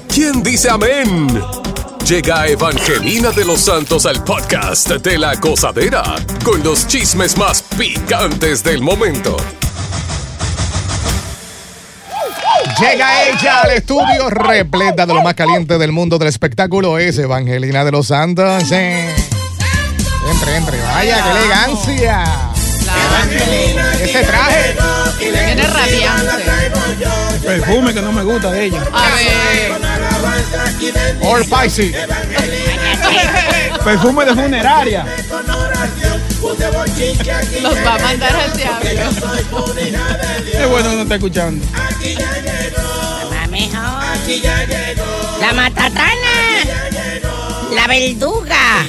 ¿Quién 0.09 0.43
dice 0.43 0.71
amén? 0.71 1.29
Llega 2.07 2.47
Evangelina 2.47 3.31
de 3.31 3.47
los 3.47 3.63
Santos 3.63 4.05
al 4.05 4.23
podcast 4.23 4.91
de 4.91 5.17
la 5.17 5.37
gozadera 5.37 6.03
con 6.45 6.63
los 6.63 6.87
chismes 6.87 7.39
más 7.39 7.63
picantes 7.63 8.63
del 8.63 8.83
momento. 8.83 9.39
Llega 12.79 13.25
ella 13.25 13.63
al 13.63 13.71
estudio 13.71 14.29
repleta 14.29 15.07
de 15.07 15.15
lo 15.15 15.23
más 15.23 15.33
caliente 15.33 15.79
del 15.79 15.93
mundo 15.93 16.19
del 16.19 16.29
espectáculo. 16.29 16.99
Es 16.99 17.17
Evangelina 17.17 17.87
de 17.87 17.93
los 17.93 18.09
Santos. 18.09 18.65
Entre, 18.71 20.57
entre. 20.57 20.83
Vaya, 20.83 21.23
qué 21.25 21.31
elegancia. 21.31 22.44
Ese 24.03 24.25
traje. 24.25 24.77
Viene 25.19 25.67
radiante. 25.67 26.45
Perfume 27.45 27.95
que 27.95 28.03
no 28.03 28.13
me 28.13 28.23
gusta 28.23 28.51
de 28.51 28.65
ella. 28.65 28.83
A 28.93 29.15
ver. 29.15 29.73
Or 31.23 31.45
Spicy. 31.45 31.95
Perfume 33.85 34.25
de 34.25 34.35
funeraria. 34.35 35.05
Los 37.63 37.77
va 37.79 37.95
a 37.95 37.99
mandar 37.99 38.37
al 38.37 38.57
diablo. 38.57 38.91
Qué 40.53 40.67
bueno 40.67 40.91
que 40.91 40.97
no 40.97 41.03
está 41.03 41.15
escuchando. 41.15 41.67
La 43.31 43.47
mejor. 43.49 44.05
La 45.41 45.53
matatana. 45.53 46.15
La 47.75 47.87
verduga. 47.87 48.87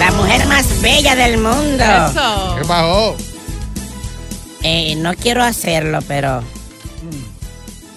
La 0.00 0.10
mujer 0.12 0.46
más 0.46 0.80
bella 0.80 1.14
del 1.14 1.36
mundo. 1.36 1.84
Eso. 1.84 2.56
¿Qué 2.58 2.64
pasó? 2.66 3.16
Eh, 4.62 4.96
no 4.96 5.14
quiero 5.14 5.44
hacerlo, 5.44 6.00
pero 6.08 6.42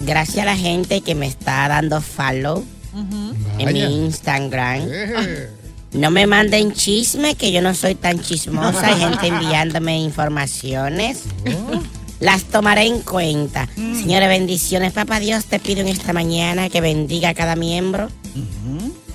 gracias 0.00 0.38
a 0.38 0.44
la 0.44 0.56
gente 0.56 1.00
que 1.00 1.14
me 1.14 1.26
está 1.26 1.66
dando 1.66 2.00
follow 2.02 2.62
en 3.58 3.64
Vaya. 3.64 3.88
mi 3.88 4.04
Instagram. 4.04 4.82
Eh. 4.86 5.48
No 5.92 6.10
me 6.10 6.26
manden 6.26 6.72
chisme, 6.74 7.36
que 7.36 7.52
yo 7.52 7.62
no 7.62 7.74
soy 7.74 7.94
tan 7.94 8.20
chismosa. 8.20 8.86
Hay 8.86 9.00
gente 9.00 9.26
enviándome 9.28 9.98
informaciones. 9.98 11.22
Las 12.20 12.44
tomaré 12.44 12.86
en 12.86 13.00
cuenta. 13.00 13.66
Señores, 13.76 14.28
bendiciones. 14.28 14.92
Papá 14.92 15.20
Dios, 15.20 15.46
te 15.46 15.58
pido 15.58 15.80
en 15.80 15.88
esta 15.88 16.12
mañana 16.12 16.68
que 16.68 16.82
bendiga 16.82 17.30
a 17.30 17.34
cada 17.34 17.56
miembro. 17.56 18.08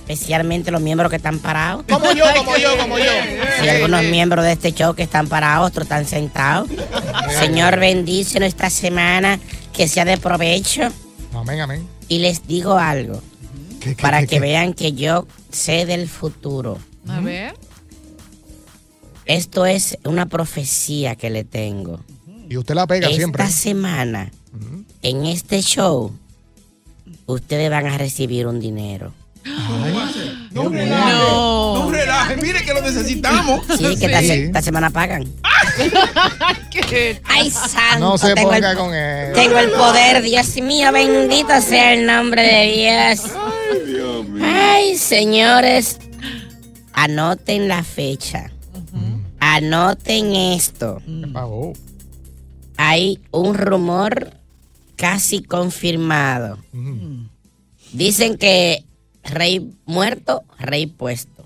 Especialmente 0.10 0.72
los 0.72 0.82
miembros 0.82 1.12
que 1.12 1.18
están 1.18 1.38
parados. 1.38 1.86
Como 1.88 2.12
yo, 2.14 2.26
como 2.36 2.58
yo, 2.58 2.76
como 2.82 2.98
yo. 2.98 3.12
Hay 3.62 3.70
algunos 3.70 4.04
miembros 4.06 4.44
de 4.44 4.54
este 4.54 4.74
show 4.74 4.96
que 4.96 5.04
están 5.04 5.28
parados, 5.28 5.70
otros 5.70 5.84
están 5.86 6.08
sentados. 6.08 6.68
Señor, 7.40 7.80
bendice 7.80 8.44
esta 8.44 8.72
semana, 8.72 9.40
que 9.72 9.88
sea 9.88 10.06
de 10.06 10.18
provecho. 10.18 10.90
Amén, 11.34 11.60
amén. 11.62 11.88
Y 12.08 12.20
les 12.20 12.48
digo 12.48 12.74
algo, 12.80 13.22
¿Qué, 13.80 13.96
qué, 13.96 14.02
para 14.02 14.22
qué, 14.22 14.26
que 14.28 14.36
qué? 14.38 14.40
vean 14.40 14.74
que 14.74 14.94
yo 14.94 15.28
sé 15.52 15.86
del 15.86 16.10
futuro. 16.10 16.80
A 17.08 17.20
ver. 17.20 17.54
Esto 19.26 19.68
es 19.68 19.96
una 20.06 20.26
profecía 20.26 21.16
que 21.16 21.30
le 21.30 21.44
tengo. 21.44 22.00
Y 22.50 22.58
usted 22.58 22.74
la 22.74 22.88
pega 22.88 23.06
Esta 23.06 23.16
siempre. 23.16 23.48
semana, 23.50 24.32
en 25.04 25.28
este 25.28 25.62
show, 25.62 26.12
ustedes 27.28 27.70
van 27.70 27.86
a 27.86 28.00
recibir 28.00 28.48
un 28.48 28.60
dinero. 28.60 29.14
No 29.44 29.84
relaje. 29.84 30.32
No 30.52 31.90
relaje. 31.92 32.38
Mire 32.38 32.64
que 32.64 32.74
lo 32.74 32.82
necesitamos. 32.82 33.62
Sí, 33.78 33.96
que 33.98 34.06
esta, 34.08 34.20
se- 34.20 34.46
esta 34.46 34.62
semana 34.62 34.90
pagan. 34.90 35.26
¿Qué? 36.72 37.22
¡Ay, 37.26 37.50
santo! 37.52 38.00
No 38.00 38.18
se 38.18 38.34
tengo 38.34 38.50
ponga 38.52 38.72
el, 38.72 38.78
con 38.78 38.94
él. 38.94 39.34
Tengo 39.34 39.58
el 39.60 39.72
poder, 39.72 40.22
Dios 40.24 40.56
mío, 40.58 40.92
bendito 40.92 41.62
sea 41.62 41.94
el 41.94 42.06
nombre 42.06 42.42
de 42.42 43.16
Dios. 43.16 43.32
Ay, 44.44 44.98
señores, 44.98 46.00
anoten 46.94 47.68
la 47.68 47.84
fecha. 47.84 48.52
Anoten 49.40 50.36
esto. 50.36 51.02
Hay 52.78 53.20
un 53.32 53.54
rumor 53.56 54.32
casi 54.96 55.42
confirmado. 55.44 56.58
Dicen 57.94 58.38
que 58.38 58.84
rey 59.30 59.72
muerto, 59.86 60.44
rey 60.58 60.86
puesto. 60.88 61.46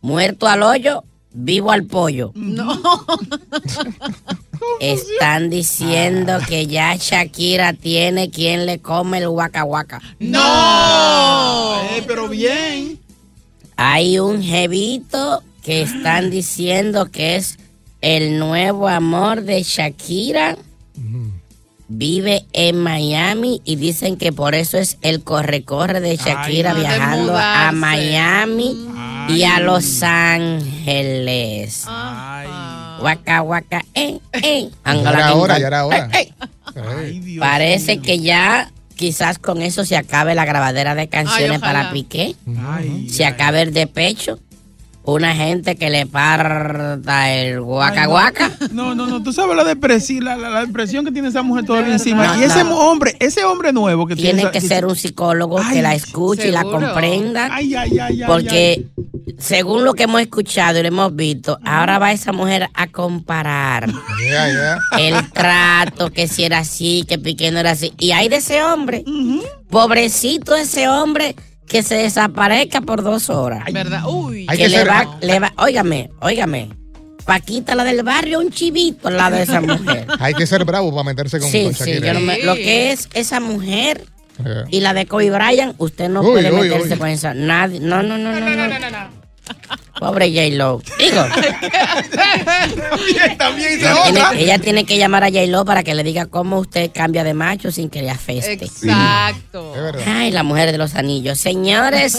Muerto 0.00 0.46
al 0.46 0.62
hoyo, 0.62 1.04
vivo 1.32 1.70
al 1.70 1.84
pollo. 1.84 2.32
No. 2.34 2.80
Están 4.80 5.50
diciendo 5.50 6.38
que 6.48 6.66
ya 6.66 6.96
Shakira 6.96 7.72
tiene 7.72 8.30
quien 8.30 8.66
le 8.66 8.78
come 8.78 9.18
el 9.18 9.28
huaca 9.28 9.64
huaca. 9.64 10.00
No. 10.18 11.80
Eh, 11.90 12.02
pero 12.06 12.28
bien. 12.28 12.98
Hay 13.76 14.18
un 14.18 14.42
jevito 14.42 15.42
que 15.62 15.82
están 15.82 16.30
diciendo 16.30 17.10
que 17.10 17.36
es 17.36 17.58
el 18.00 18.38
nuevo 18.38 18.88
amor 18.88 19.42
de 19.42 19.62
Shakira. 19.62 20.56
Vive 21.96 22.44
en 22.52 22.80
Miami 22.80 23.62
y 23.64 23.76
dicen 23.76 24.16
que 24.16 24.32
por 24.32 24.56
eso 24.56 24.78
es 24.78 24.98
el 25.02 25.22
corre-corre 25.22 26.00
de 26.00 26.16
Shakira 26.16 26.72
no, 26.72 26.80
viajando 26.80 27.36
a. 27.38 27.70
Miami 27.70 28.88
y 29.28 29.44
a 29.44 29.60
Los 29.60 30.02
Ángeles. 30.02 31.84
Guaca, 32.98 33.40
guaca, 33.40 33.84
eh, 33.94 34.18
eh. 34.32 34.70
Ya 34.84 34.92
era 34.92 35.34
hora, 35.34 35.58
ya 35.60 35.66
era 35.68 35.86
hora. 35.86 36.10
Eh, 36.12 36.32
eh. 36.74 37.36
Parece 37.38 37.98
que 37.98 38.18
ya 38.18 38.72
quizás 38.96 39.38
con 39.38 39.62
eso 39.62 39.84
se 39.84 39.96
acabe 39.96 40.34
la 40.34 40.44
grabadera 40.44 40.96
de 40.96 41.08
canciones 41.08 41.60
para 41.60 41.92
Piqué. 41.92 42.34
se 43.08 43.24
acabe 43.24 43.62
el 43.62 43.72
de 43.72 43.86
pecho. 43.86 44.40
Una 45.06 45.34
gente 45.34 45.76
que 45.76 45.90
le 45.90 46.06
parta 46.06 47.30
el 47.30 47.60
guaca, 47.60 48.06
guaca. 48.06 48.50
No, 48.72 48.94
no, 48.94 49.06
no. 49.06 49.22
Tú 49.22 49.34
sabes 49.34 49.54
la, 49.54 49.62
depresi- 49.64 50.22
la, 50.22 50.34
la, 50.36 50.48
la 50.48 50.60
depresión 50.64 51.04
que 51.04 51.12
tiene 51.12 51.28
esa 51.28 51.42
mujer 51.42 51.66
todavía 51.66 51.92
encima. 51.92 52.26
No, 52.26 52.40
y 52.40 52.44
ese 52.44 52.64
no. 52.64 52.78
hombre, 52.78 53.14
ese 53.20 53.44
hombre 53.44 53.72
nuevo 53.74 54.06
que 54.06 54.16
Tiene 54.16 54.42
esa- 54.42 54.50
que 54.50 54.62
ser 54.62 54.86
un 54.86 54.96
psicólogo 54.96 55.60
que 55.70 55.82
la 55.82 55.94
escuche 55.94 56.48
y 56.48 56.52
la 56.52 56.62
comprenda. 56.64 57.48
Ay, 57.52 57.74
ay, 57.74 57.98
ay, 57.98 58.22
ay, 58.22 58.26
Porque 58.26 58.86
según 59.38 59.84
lo 59.84 59.92
que 59.92 60.04
hemos 60.04 60.22
escuchado 60.22 60.78
y 60.78 60.82
lo 60.82 60.88
hemos 60.88 61.14
visto, 61.14 61.58
ahora 61.66 61.98
va 61.98 62.10
esa 62.12 62.32
mujer 62.32 62.68
a 62.72 62.86
comparar 62.86 63.90
Ya, 64.30 64.48
ya. 64.48 64.78
el 64.98 65.30
trato, 65.32 66.10
que 66.12 66.28
si 66.28 66.44
era 66.44 66.58
así, 66.60 67.04
que 67.06 67.18
Piqué 67.18 67.50
no 67.50 67.58
era 67.58 67.72
así. 67.72 67.92
Y 67.98 68.12
hay 68.12 68.30
de 68.30 68.36
ese 68.36 68.62
hombre, 68.62 69.04
pobrecito 69.68 70.54
ese 70.56 70.88
hombre, 70.88 71.36
que 71.68 71.82
se 71.82 71.94
desaparezca 71.96 72.80
por 72.82 73.02
dos 73.02 73.30
horas. 73.30 73.64
¿Verdad? 73.72 74.02
Uy. 74.06 74.46
Hay 74.48 74.56
que 74.58 74.64
que 74.64 74.68
le 74.70 74.76
ser- 74.78 74.88
va, 74.88 75.18
le 75.20 75.38
va, 75.40 75.52
óigame, 75.56 76.10
óigame. 76.20 76.70
Paquita, 77.24 77.74
la 77.74 77.84
del 77.84 78.02
barrio, 78.02 78.38
un 78.40 78.50
chivito 78.50 79.08
al 79.08 79.16
lado 79.16 79.36
de 79.36 79.44
esa 79.44 79.60
mujer. 79.62 80.06
Hay 80.20 80.34
que 80.34 80.46
ser 80.46 80.64
bravo 80.66 80.90
para 80.90 81.04
meterse 81.04 81.40
con, 81.40 81.48
Sí, 81.50 81.64
con 81.64 81.74
sí, 81.74 81.84
Shakira. 81.92 82.06
yo 82.08 82.14
no 82.14 82.20
me- 82.20 82.38
lo 82.42 82.54
que 82.54 82.92
es 82.92 83.08
esa 83.14 83.40
mujer 83.40 84.04
Eh. 84.44 84.64
y 84.70 84.80
la 84.80 84.92
de 84.92 85.06
Kobe 85.06 85.30
Bryant, 85.30 85.74
usted 85.78 86.10
no 86.10 86.20
Uy, 86.20 86.32
puede 86.32 86.52
uy, 86.52 86.68
meterse 86.68 86.92
uy. 86.94 86.98
con 86.98 87.08
esa. 87.08 87.32
Nadie, 87.32 87.80
no, 87.80 88.02
no, 88.02 88.18
no, 88.18 88.30
no, 88.38 88.50
no. 88.50 89.23
Pobre 89.98 90.28
J-Lo. 90.30 90.82
Digo, 90.98 91.24
También, 92.44 93.38
también 93.38 93.78
hice 93.78 93.86
ella 94.08 94.32
ella 94.36 94.58
tiene 94.58 94.84
que 94.84 94.98
llamar 94.98 95.24
a 95.24 95.28
J-Lo 95.28 95.64
para 95.64 95.82
que 95.82 95.94
le 95.94 96.02
diga 96.02 96.26
cómo 96.26 96.58
usted 96.58 96.90
cambia 96.92 97.24
de 97.24 97.34
macho 97.34 97.70
sin 97.70 97.90
que 97.90 98.02
le 98.02 98.10
afeste. 98.10 98.64
Exacto. 98.64 99.72
Ay, 100.06 100.30
la 100.30 100.42
mujer 100.42 100.72
de 100.72 100.78
los 100.78 100.94
anillos. 100.96 101.38
Señores, 101.38 102.18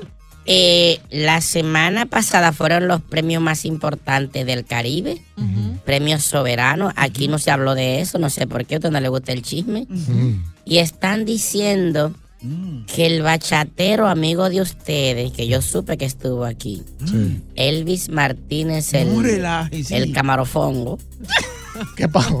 eh, 0.46 1.00
la 1.10 1.40
semana 1.40 2.06
pasada 2.06 2.52
fueron 2.52 2.86
los 2.86 3.02
premios 3.02 3.42
más 3.42 3.64
importantes 3.64 4.46
del 4.46 4.64
Caribe. 4.64 5.20
Premios 5.84 6.22
soberanos. 6.22 6.92
Aquí 6.96 7.28
no 7.28 7.38
se 7.38 7.50
habló 7.50 7.74
de 7.74 8.00
eso. 8.00 8.18
No 8.18 8.30
sé 8.30 8.46
por 8.46 8.64
qué. 8.64 8.76
A 8.76 8.78
usted 8.78 8.90
no 8.90 9.00
le 9.00 9.08
gusta 9.08 9.32
el 9.32 9.42
chisme. 9.42 9.86
Y 10.64 10.78
están 10.78 11.24
diciendo 11.24 12.12
que 12.94 13.06
el 13.06 13.22
bachatero 13.22 14.06
amigo 14.08 14.48
de 14.50 14.60
ustedes, 14.60 15.32
que 15.32 15.48
yo 15.48 15.62
supe 15.62 15.96
que 15.96 16.04
estuvo 16.04 16.44
aquí, 16.44 16.82
Elvis 17.54 18.08
Martínez, 18.08 18.92
el, 18.94 19.14
No 19.14 19.22
relaje, 19.22 19.82
sí. 19.84 19.94
el 19.94 20.12
camarofongo, 20.12 20.98
¿Qué 21.96 22.08
pasó? 22.08 22.40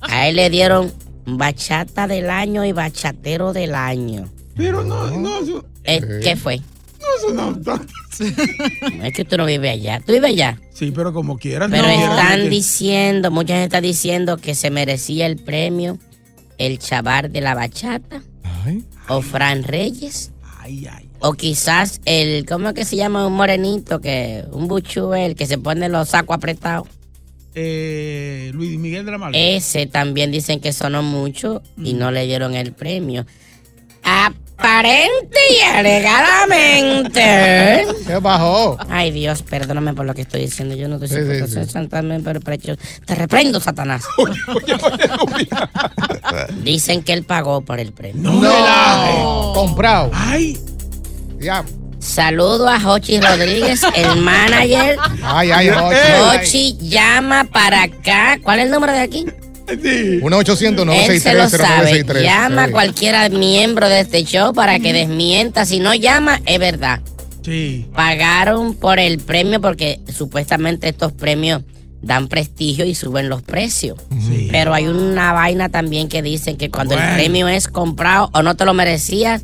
a 0.00 0.28
él 0.28 0.36
le 0.36 0.50
dieron 0.50 0.92
bachata 1.26 2.06
del 2.06 2.28
año 2.30 2.64
y 2.64 2.72
bachatero 2.72 3.52
del 3.52 3.74
año. 3.74 4.28
Pero 4.56 4.84
no, 4.84 5.10
no, 5.18 5.38
eso, 5.40 5.64
Eh, 5.84 6.20
¿Qué 6.22 6.36
fue? 6.36 6.58
no, 6.58 7.06
eso 7.18 7.34
no. 7.34 7.80
Es 9.04 9.12
que 9.12 9.24
tú 9.24 9.36
no 9.36 9.44
vives 9.44 9.70
allá. 9.72 10.00
¿Tú 10.04 10.12
vives 10.12 10.30
allá? 10.30 10.58
Sí, 10.72 10.90
pero 10.94 11.12
como 11.12 11.36
quieras. 11.38 11.68
Pero 11.70 11.84
no, 11.84 11.90
están 11.90 12.40
que- 12.42 12.48
diciendo, 12.48 13.30
mucha 13.30 13.54
gente 13.54 13.64
está 13.66 13.80
diciendo 13.80 14.38
que 14.38 14.54
se 14.54 14.70
merecía 14.70 15.26
el 15.26 15.36
premio 15.36 15.98
el 16.58 16.78
chavar 16.78 17.30
de 17.30 17.40
la 17.42 17.54
bachata 17.54 18.22
Ay. 18.66 18.84
o 19.08 19.22
Fran 19.22 19.62
Reyes. 19.62 20.32
Ay, 20.60 20.86
ay. 20.90 21.08
O 21.20 21.32
quizás 21.32 22.00
el, 22.04 22.44
¿cómo 22.46 22.68
es 22.68 22.74
que 22.74 22.84
se 22.84 22.96
llama? 22.96 23.26
Un 23.26 23.34
morenito, 23.34 24.00
que 24.00 24.44
un 24.52 24.68
buchú, 24.68 25.14
el 25.14 25.34
que 25.34 25.46
se 25.46 25.58
pone 25.58 25.88
los 25.88 26.10
sacos 26.10 26.36
apretados. 26.36 26.88
Eh, 27.54 28.50
Luis 28.52 28.78
Miguel 28.78 29.06
de 29.06 29.12
la 29.12 29.18
Malva. 29.18 29.38
Ese 29.38 29.86
también 29.86 30.30
dicen 30.30 30.60
que 30.60 30.72
sonó 30.74 31.02
mucho 31.02 31.62
y 31.82 31.94
no 31.94 32.10
le 32.10 32.26
dieron 32.26 32.54
el 32.54 32.72
premio. 32.72 33.24
Aparente 34.08 35.38
y 35.58 35.62
alegadamente. 35.62 37.86
¿Qué 38.06 38.16
bajó? 38.22 38.78
Ay 38.88 39.10
Dios, 39.10 39.42
perdóname 39.42 39.92
por 39.94 40.06
lo 40.06 40.14
que 40.14 40.22
estoy 40.22 40.42
diciendo. 40.42 40.74
Yo 40.76 40.86
no 40.88 40.94
estoy 40.96 41.08
Sí, 41.08 41.16
sí, 41.46 41.64
sí. 41.64 41.70
Santana, 41.70 42.18
pero- 42.22 42.40
yo- 42.56 42.76
Te 43.04 43.14
reprendo, 43.16 43.58
Satanás. 43.60 44.04
Dicen 46.62 47.02
que 47.02 47.12
él 47.12 47.24
pagó 47.24 47.60
por 47.62 47.80
el 47.80 47.92
premio. 47.92 48.30
no. 48.30 49.52
Comprado. 49.54 50.10
Ay, 50.14 50.56
Ya. 51.38 51.64
Saludo 51.98 52.68
a 52.68 52.78
Jochi 52.78 53.18
Rodríguez, 53.20 53.82
el 53.96 54.20
manager. 54.20 54.96
Ay, 55.24 55.50
ay, 55.50 55.68
ay. 55.70 56.38
Jochi 56.38 56.76
llama 56.78 57.44
para 57.44 57.82
acá. 57.84 58.38
¿Cuál 58.42 58.60
es 58.60 58.66
el 58.66 58.70
número 58.70 58.92
de 58.92 59.00
aquí? 59.00 59.26
Sí. 59.82 60.18
1 60.22 60.36
800 60.36 60.86
Él 60.88 61.20
se 61.20 61.34
lo 61.34 61.48
sabe. 61.48 62.02
963 62.02 62.22
Llama 62.22 62.64
a 62.64 62.70
cualquiera 62.70 63.28
miembro 63.28 63.88
de 63.88 64.00
este 64.00 64.24
show 64.24 64.52
para 64.52 64.78
que 64.78 64.92
desmienta. 64.92 65.64
Si 65.64 65.78
no 65.78 65.94
llama, 65.94 66.40
es 66.46 66.58
verdad. 66.58 67.00
Sí. 67.42 67.86
Pagaron 67.94 68.74
por 68.74 68.98
el 68.98 69.18
premio 69.18 69.60
porque 69.60 70.00
supuestamente 70.12 70.88
estos 70.88 71.12
premios 71.12 71.62
dan 72.02 72.28
prestigio 72.28 72.84
y 72.84 72.94
suben 72.94 73.28
los 73.28 73.42
precios. 73.42 73.98
Sí. 74.10 74.48
Pero 74.50 74.74
hay 74.74 74.86
una 74.86 75.32
vaina 75.32 75.68
también 75.68 76.08
que 76.08 76.22
dicen 76.22 76.56
que 76.56 76.70
cuando 76.70 76.94
el 76.94 77.14
premio 77.14 77.48
es 77.48 77.68
comprado 77.68 78.30
o 78.32 78.42
no 78.42 78.54
te 78.56 78.64
lo 78.64 78.74
merecías, 78.74 79.42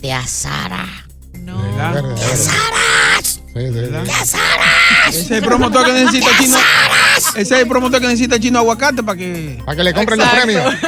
te 0.00 0.12
azara. 0.12 0.86
¿Verdad? 1.32 1.94
Verdad, 1.94 2.16
verdad. 2.16 2.91
Sí, 3.54 3.60
sí, 3.66 3.72
sí. 3.74 4.38
Ese 5.08 5.20
es 5.20 5.30
el 5.30 5.42
promotor 5.42 5.84
que 5.84 5.92
necesita 5.92 6.30
chino. 6.38 6.56
Ese 7.36 7.40
es 7.42 7.50
el 7.50 7.68
promotor 7.68 8.00
que 8.00 8.06
necesita 8.06 8.40
chino 8.40 8.58
aguacate 8.60 9.02
para 9.02 9.18
que. 9.18 9.58
Para 9.64 9.76
que 9.76 9.84
le 9.84 9.92
compren 9.94 10.18
los 10.18 10.28
premios. 10.28 10.74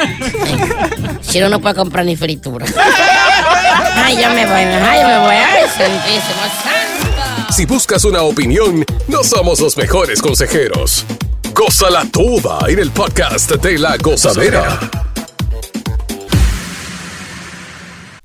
Si 1.20 1.40
no, 1.40 1.48
no 1.48 1.60
puede 1.60 1.74
comprar 1.74 2.04
ni 2.04 2.14
fritura. 2.14 2.64
Ay, 3.96 4.16
yo 4.22 4.28
me 4.30 4.46
voy, 4.46 4.54
ay, 4.54 5.00
yo 5.00 5.08
me 5.08 5.18
voy. 5.18 5.34
Ay, 5.34 5.64
santísimo 5.76 6.42
santo. 6.62 7.52
Si 7.52 7.66
buscas 7.66 8.04
una 8.04 8.22
opinión, 8.22 8.84
no 9.08 9.24
somos 9.24 9.58
los 9.58 9.76
mejores 9.76 10.20
consejeros. 10.22 11.04
Gózala 11.52 12.04
toda 12.12 12.68
en 12.68 12.78
el 12.78 12.90
podcast 12.92 13.50
de 13.50 13.78
la 13.78 13.96
gozadera. 13.96 14.78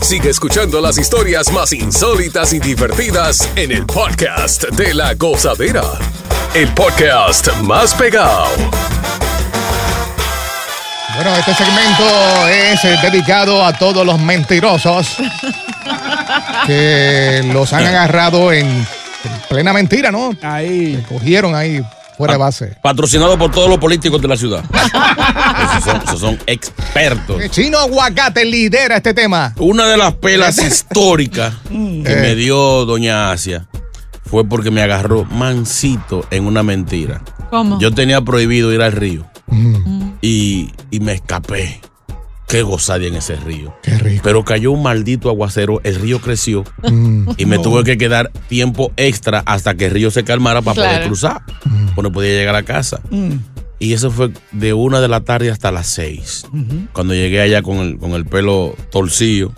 Sigue 0.00 0.30
escuchando 0.30 0.80
las 0.80 0.96
historias 0.96 1.52
más 1.52 1.72
insólitas 1.72 2.52
y 2.52 2.58
divertidas 2.60 3.48
en 3.56 3.72
el 3.72 3.84
podcast 3.84 4.64
de 4.70 4.94
la 4.94 5.14
gozadera. 5.14 5.82
El 6.54 6.68
podcast 6.72 7.54
más 7.62 7.94
pegado. 7.94 8.46
Bueno, 11.14 11.34
este 11.36 11.54
segmento 11.54 12.48
es 12.48 12.84
eh, 12.84 12.96
dedicado 13.02 13.64
a 13.64 13.76
todos 13.76 14.06
los 14.06 14.18
mentirosos 14.20 15.16
que 16.66 17.42
los 17.52 17.72
han 17.72 17.86
agarrado 17.86 18.52
en, 18.52 18.66
en 18.66 18.86
plena 19.48 19.72
mentira, 19.72 20.10
¿no? 20.10 20.30
Ahí. 20.42 21.04
Cogieron 21.08 21.54
ahí 21.54 21.82
fuera 22.16 22.34
de 22.34 22.38
base. 22.38 22.76
Patrocinado 22.80 23.36
por 23.36 23.50
todos 23.50 23.68
los 23.68 23.78
políticos 23.78 24.20
de 24.22 24.28
la 24.28 24.36
ciudad. 24.36 24.64
Esos 25.78 25.84
son, 25.92 26.02
esos 26.02 26.20
son 26.20 26.38
expertos. 26.46 27.40
El 27.40 27.50
chino 27.50 27.78
aguacate 27.78 28.44
lidera 28.44 28.96
este 28.96 29.14
tema. 29.14 29.54
Una 29.58 29.86
de 29.86 29.96
las 29.96 30.14
pelas 30.14 30.58
históricas 30.62 31.54
que 31.68 32.02
Eh. 32.04 32.18
me 32.20 32.34
dio 32.34 32.84
Doña 32.84 33.30
Asia 33.30 33.66
fue 34.24 34.44
porque 34.46 34.70
me 34.70 34.82
agarró 34.82 35.24
mansito 35.24 36.26
en 36.30 36.46
una 36.46 36.62
mentira. 36.62 37.22
¿Cómo? 37.50 37.78
Yo 37.80 37.92
tenía 37.94 38.20
prohibido 38.20 38.72
ir 38.74 38.82
al 38.82 38.92
río 38.92 39.26
y, 40.20 40.70
y 40.90 41.00
me 41.00 41.12
escapé. 41.12 41.80
Qué 42.46 42.62
gozadía 42.62 43.08
en 43.08 43.16
ese 43.16 43.36
río. 43.36 43.74
Qué 43.82 43.98
rico. 43.98 44.22
Pero 44.24 44.42
cayó 44.42 44.72
un 44.72 44.82
maldito 44.82 45.28
aguacero, 45.28 45.82
el 45.84 45.96
río 45.96 46.18
creció 46.20 46.64
y 47.36 47.44
me 47.44 47.58
tuve 47.58 47.84
que 47.84 47.98
quedar 47.98 48.30
tiempo 48.48 48.90
extra 48.96 49.42
hasta 49.44 49.74
que 49.74 49.86
el 49.86 49.90
río 49.92 50.10
se 50.10 50.24
calmara 50.24 50.62
para 50.62 50.74
poder 50.76 51.06
cruzar. 51.06 51.42
Pues 51.94 52.02
no 52.02 52.10
podía 52.10 52.30
llegar 52.32 52.54
a 52.56 52.62
casa. 52.62 53.00
Y 53.80 53.92
eso 53.92 54.10
fue 54.10 54.32
de 54.52 54.72
una 54.74 55.00
de 55.00 55.06
la 55.08 55.20
tarde 55.20 55.50
hasta 55.50 55.70
las 55.70 55.86
seis. 55.86 56.44
Cuando 56.92 57.14
llegué 57.14 57.40
allá 57.40 57.62
con 57.62 57.76
el, 57.78 57.98
con 57.98 58.12
el 58.12 58.26
pelo 58.26 58.74
torcido, 58.90 59.52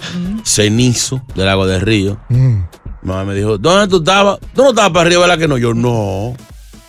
cenizo 0.45 1.23
del 1.35 1.49
agua 1.49 1.67
del 1.67 1.81
río, 1.81 2.21
Mm. 2.29 2.65
mamá 3.03 3.25
me 3.25 3.35
dijo, 3.35 3.57
¿dónde 3.57 3.89
tú 3.89 3.99
estabas? 3.99 4.39
¿Tú 4.55 4.63
no 4.63 4.71
estabas 4.71 4.91
para 4.93 5.07
arriba, 5.07 5.23
verdad 5.23 5.39
que 5.39 5.49
no? 5.49 5.57
Yo, 5.57 5.73
no. 5.75 6.35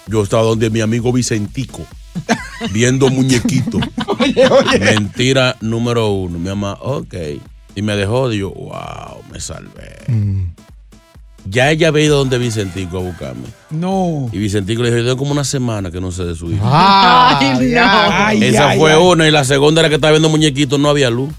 Yo 0.08 0.24
estaba 0.24 0.44
donde 0.44 0.70
mi 0.70 0.82
amigo 0.82 1.13
Vicentico, 1.13 1.86
viendo 2.74 3.10
muñequitos. 3.10 3.82
Mentira 4.80 5.56
número 5.62 6.10
uno. 6.12 6.38
Mi 6.38 6.50
mamá, 6.50 6.74
ok. 6.82 7.13
Y 7.76 7.82
me 7.82 7.96
dejó, 7.96 8.28
digo, 8.28 8.50
wow, 8.54 9.24
me 9.32 9.39
salvé. 9.39 9.96
Mm. 10.08 10.44
Ya 11.45 11.71
ella 11.71 11.88
había 11.89 12.06
ido 12.06 12.17
donde 12.17 12.38
Vicentico 12.38 12.97
a 12.97 13.01
buscarme. 13.01 13.47
No. 13.69 14.30
Y 14.32 14.38
Vicentico 14.38 14.84
le 14.84 14.91
dijo, 14.91 15.04
tengo 15.04 15.17
como 15.17 15.32
una 15.32 15.43
semana 15.43 15.89
que 15.91 15.99
no 15.99 16.12
sé 16.12 16.23
de 16.23 16.36
su 16.36 16.51
hijo. 16.51 16.63
Ay, 16.65 17.58
no. 17.73 17.82
Ay, 17.84 18.43
Esa 18.43 18.69
ay, 18.69 18.80
fue 18.80 18.93
ay. 18.93 18.99
una 19.01 19.27
y 19.27 19.32
la 19.32 19.43
segunda 19.43 19.82
era 19.82 19.89
que 19.89 19.95
estaba 19.95 20.12
viendo 20.12 20.30
muñequitos, 20.30 20.80
no 20.80 20.89
había 20.89 21.10
luz. 21.10 21.32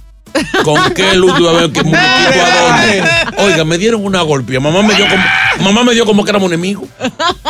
¿Con 0.65 0.93
qué 0.95 1.15
luz 1.15 1.37
tú 1.37 1.43
ibas 1.43 1.55
a 1.57 1.61
ver 1.61 1.73
qué 1.73 1.83
muñequito 1.83 2.43
a 2.43 3.27
dónde? 3.37 3.43
Oiga, 3.43 3.65
me 3.65 3.79
dieron 3.79 4.05
una 4.05 4.23
golpea. 4.23 4.61
Mamá 4.61 4.83
me 4.83 4.95
dio 4.95 5.07
como, 5.09 5.23
mamá 5.65 5.85
me 5.85 5.95
dio 5.95 6.05
como 6.07 6.25
que 6.25 6.31
éramos 6.31 6.49
enemigos. 6.51 6.89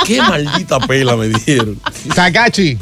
Qué 0.07 0.21
maldita 0.21 0.79
pela 0.81 1.17
me 1.17 1.29
dieron. 1.29 1.81
Takachi, 2.15 2.77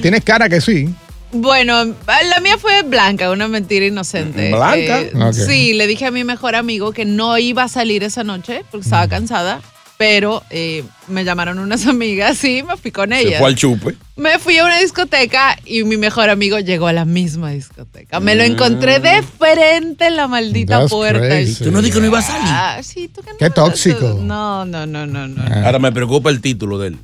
tienes 0.00 0.24
cara 0.24 0.48
que 0.48 0.60
sí. 0.60 0.88
Bueno, 1.32 1.84
la 2.06 2.40
mía 2.40 2.58
fue 2.58 2.82
blanca, 2.82 3.30
una 3.30 3.46
mentira 3.48 3.86
inocente. 3.86 4.48
¿Blanca? 4.50 5.00
Eh. 5.00 5.32
Sí, 5.32 5.74
le 5.74 5.86
dije 5.86 6.06
a 6.06 6.10
mi 6.10 6.24
mejor 6.24 6.56
amigo 6.56 6.92
que 6.92 7.04
no 7.04 7.38
iba 7.38 7.62
a 7.64 7.68
salir 7.68 8.02
esa 8.02 8.24
noche 8.24 8.64
porque 8.70 8.84
estaba 8.84 9.06
cansada, 9.06 9.60
pero 9.96 10.42
eh, 10.50 10.82
me 11.06 11.24
llamaron 11.24 11.58
unas 11.60 11.86
amigas 11.86 12.42
y 12.44 12.62
me 12.64 12.76
fui 12.76 12.90
con 12.90 13.10
Se 13.10 13.20
ellas. 13.20 13.38
fue 13.38 13.48
al 13.48 13.54
chupe. 13.54 13.94
Me 14.16 14.38
fui 14.38 14.58
a 14.58 14.64
una 14.64 14.78
discoteca 14.80 15.56
y 15.64 15.84
mi 15.84 15.96
mejor 15.96 16.30
amigo 16.30 16.58
llegó 16.58 16.88
a 16.88 16.92
la 16.92 17.04
misma 17.04 17.50
discoteca. 17.52 18.18
Me 18.20 18.34
lo 18.34 18.42
encontré 18.42 18.98
de 18.98 19.22
frente 19.22 20.08
en 20.08 20.16
la 20.16 20.26
maldita 20.28 20.80
That's 20.80 20.90
puerta. 20.90 21.26
crazy. 21.26 21.64
Tú 21.64 21.70
no 21.70 21.78
dijiste 21.78 21.98
que 21.98 22.00
no 22.02 22.06
iba 22.08 22.18
a 22.18 22.22
salir. 22.22 22.48
Ah, 22.48 22.80
sí, 22.82 23.08
tú 23.08 23.22
que 23.22 23.30
no. 23.30 23.38
Qué 23.38 23.48
tóxico. 23.50 24.18
No, 24.20 24.64
no, 24.66 24.84
no, 24.84 25.06
no, 25.06 25.26
no. 25.28 25.42
Ahora 25.64 25.78
me 25.78 25.90
preocupa 25.92 26.28
el 26.28 26.40
título 26.42 26.78
de 26.78 26.88
él. 26.88 26.98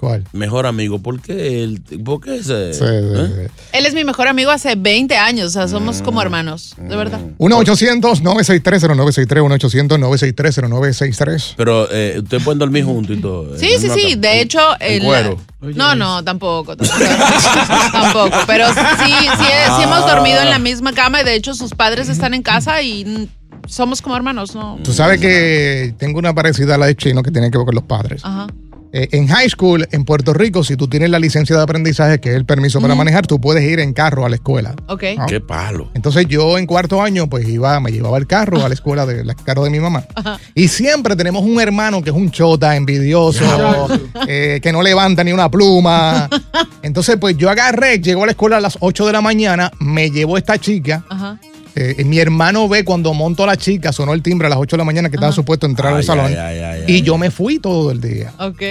¿Cuál? 0.00 0.24
Mejor 0.32 0.64
amigo. 0.64 0.98
¿Por 1.00 1.20
qué 1.20 1.62
él? 1.62 1.82
¿Por 2.02 2.22
qué 2.22 2.36
ese? 2.36 2.72
Sí, 2.72 2.78
sí, 2.80 2.84
¿Eh? 2.88 3.48
sí. 3.48 3.52
Él 3.74 3.84
es 3.84 3.92
mi 3.92 4.02
mejor 4.02 4.28
amigo 4.28 4.50
hace 4.50 4.74
20 4.74 5.14
años, 5.18 5.48
o 5.48 5.50
sea, 5.50 5.68
somos 5.68 6.00
como 6.00 6.22
hermanos, 6.22 6.74
de 6.78 6.96
verdad. 6.96 7.20
1-800-963-0963, 7.38 9.26
1-800-963-0963. 9.28 11.52
Pero 11.54 11.86
eh, 11.92 12.18
ustedes 12.22 12.42
pueden 12.42 12.58
dormir 12.58 12.84
juntos 12.84 13.18
y 13.18 13.20
todo. 13.20 13.58
Sí, 13.58 13.72
sí, 13.78 13.90
sí. 13.90 14.14
De 14.16 14.40
hecho, 14.40 14.58
el- 14.80 15.02
cuero. 15.02 15.36
No, 15.60 15.94
no, 15.94 16.24
tampoco. 16.24 16.78
Tampoco, 16.78 16.98
tampoco. 17.92 18.36
Pero 18.46 18.68
sí, 18.68 18.80
sí, 19.04 19.12
sí 19.76 19.82
hemos 19.82 20.06
dormido 20.06 20.40
en 20.40 20.48
la 20.48 20.58
misma 20.58 20.94
cama 20.94 21.20
y 21.20 21.24
de 21.24 21.34
hecho 21.34 21.52
sus 21.52 21.74
padres 21.74 22.08
están 22.08 22.32
en 22.32 22.40
casa 22.42 22.80
y 22.80 23.04
mm, 23.04 23.26
somos 23.68 24.00
como 24.00 24.16
hermanos, 24.16 24.54
¿no? 24.54 24.78
Tú 24.82 24.94
sabes 24.94 25.20
que 25.20 25.94
tengo 25.98 26.18
una 26.18 26.34
parecida 26.34 26.76
a 26.76 26.78
la 26.78 26.86
de 26.86 26.96
Chino 26.96 27.22
que 27.22 27.30
tiene 27.30 27.50
que 27.50 27.58
ver 27.58 27.66
con 27.66 27.74
los 27.74 27.84
padres. 27.84 28.22
Ajá. 28.24 28.46
Eh, 28.92 29.08
en 29.12 29.28
high 29.28 29.48
school, 29.48 29.86
en 29.92 30.04
Puerto 30.04 30.34
Rico, 30.34 30.64
si 30.64 30.76
tú 30.76 30.88
tienes 30.88 31.10
la 31.10 31.18
licencia 31.18 31.56
de 31.56 31.62
aprendizaje, 31.62 32.18
que 32.20 32.30
es 32.30 32.34
el 32.34 32.44
permiso 32.44 32.80
para 32.80 32.94
manejar, 32.94 33.26
tú 33.26 33.40
puedes 33.40 33.62
ir 33.62 33.78
en 33.78 33.92
carro 33.92 34.26
a 34.26 34.28
la 34.28 34.34
escuela. 34.34 34.74
Ok. 34.88 35.04
Ah. 35.16 35.26
Qué 35.28 35.40
palo. 35.40 35.90
Entonces 35.94 36.26
yo 36.26 36.58
en 36.58 36.66
cuarto 36.66 37.00
año, 37.00 37.28
pues 37.28 37.48
iba, 37.48 37.78
me 37.78 37.92
llevaba 37.92 38.18
el 38.18 38.26
carro 38.26 38.64
a 38.64 38.68
la 38.68 38.74
escuela, 38.74 39.06
de, 39.06 39.20
el 39.20 39.34
carro 39.36 39.64
de 39.64 39.70
mi 39.70 39.78
mamá. 39.78 40.04
Y 40.54 40.68
siempre 40.68 41.14
tenemos 41.14 41.44
un 41.44 41.60
hermano 41.60 42.02
que 42.02 42.10
es 42.10 42.16
un 42.16 42.30
chota, 42.30 42.74
envidioso, 42.74 43.44
eh, 44.26 44.58
que 44.62 44.72
no 44.72 44.82
levanta 44.82 45.22
ni 45.22 45.32
una 45.32 45.48
pluma. 45.50 46.28
Entonces, 46.82 47.16
pues 47.20 47.36
yo 47.36 47.48
agarré, 47.48 48.00
llegó 48.00 48.24
a 48.24 48.26
la 48.26 48.32
escuela 48.32 48.56
a 48.56 48.60
las 48.60 48.76
8 48.80 49.06
de 49.06 49.12
la 49.12 49.20
mañana, 49.20 49.70
me 49.78 50.10
llevó 50.10 50.36
esta 50.36 50.58
chica. 50.58 51.04
Ajá. 51.08 51.38
Eh, 51.76 52.04
mi 52.04 52.18
hermano 52.18 52.68
ve 52.68 52.84
cuando 52.84 53.14
monto 53.14 53.44
a 53.44 53.46
la 53.46 53.56
chica, 53.56 53.92
sonó 53.92 54.12
el 54.12 54.22
timbre 54.22 54.46
a 54.46 54.50
las 54.50 54.58
8 54.58 54.76
de 54.76 54.78
la 54.78 54.84
mañana 54.84 55.08
que 55.08 55.16
estaba 55.16 55.32
supuesto 55.32 55.66
a 55.66 55.70
entrar 55.70 55.94
al 55.94 56.04
salón. 56.04 56.26
ay, 56.26 56.34
ay, 56.36 56.58
ay, 56.58 56.84
y 56.86 57.02
yo 57.02 57.16
me 57.16 57.30
fui 57.30 57.58
todo 57.58 57.90
el 57.90 58.00
día. 58.00 58.32
Ok. 58.38 58.62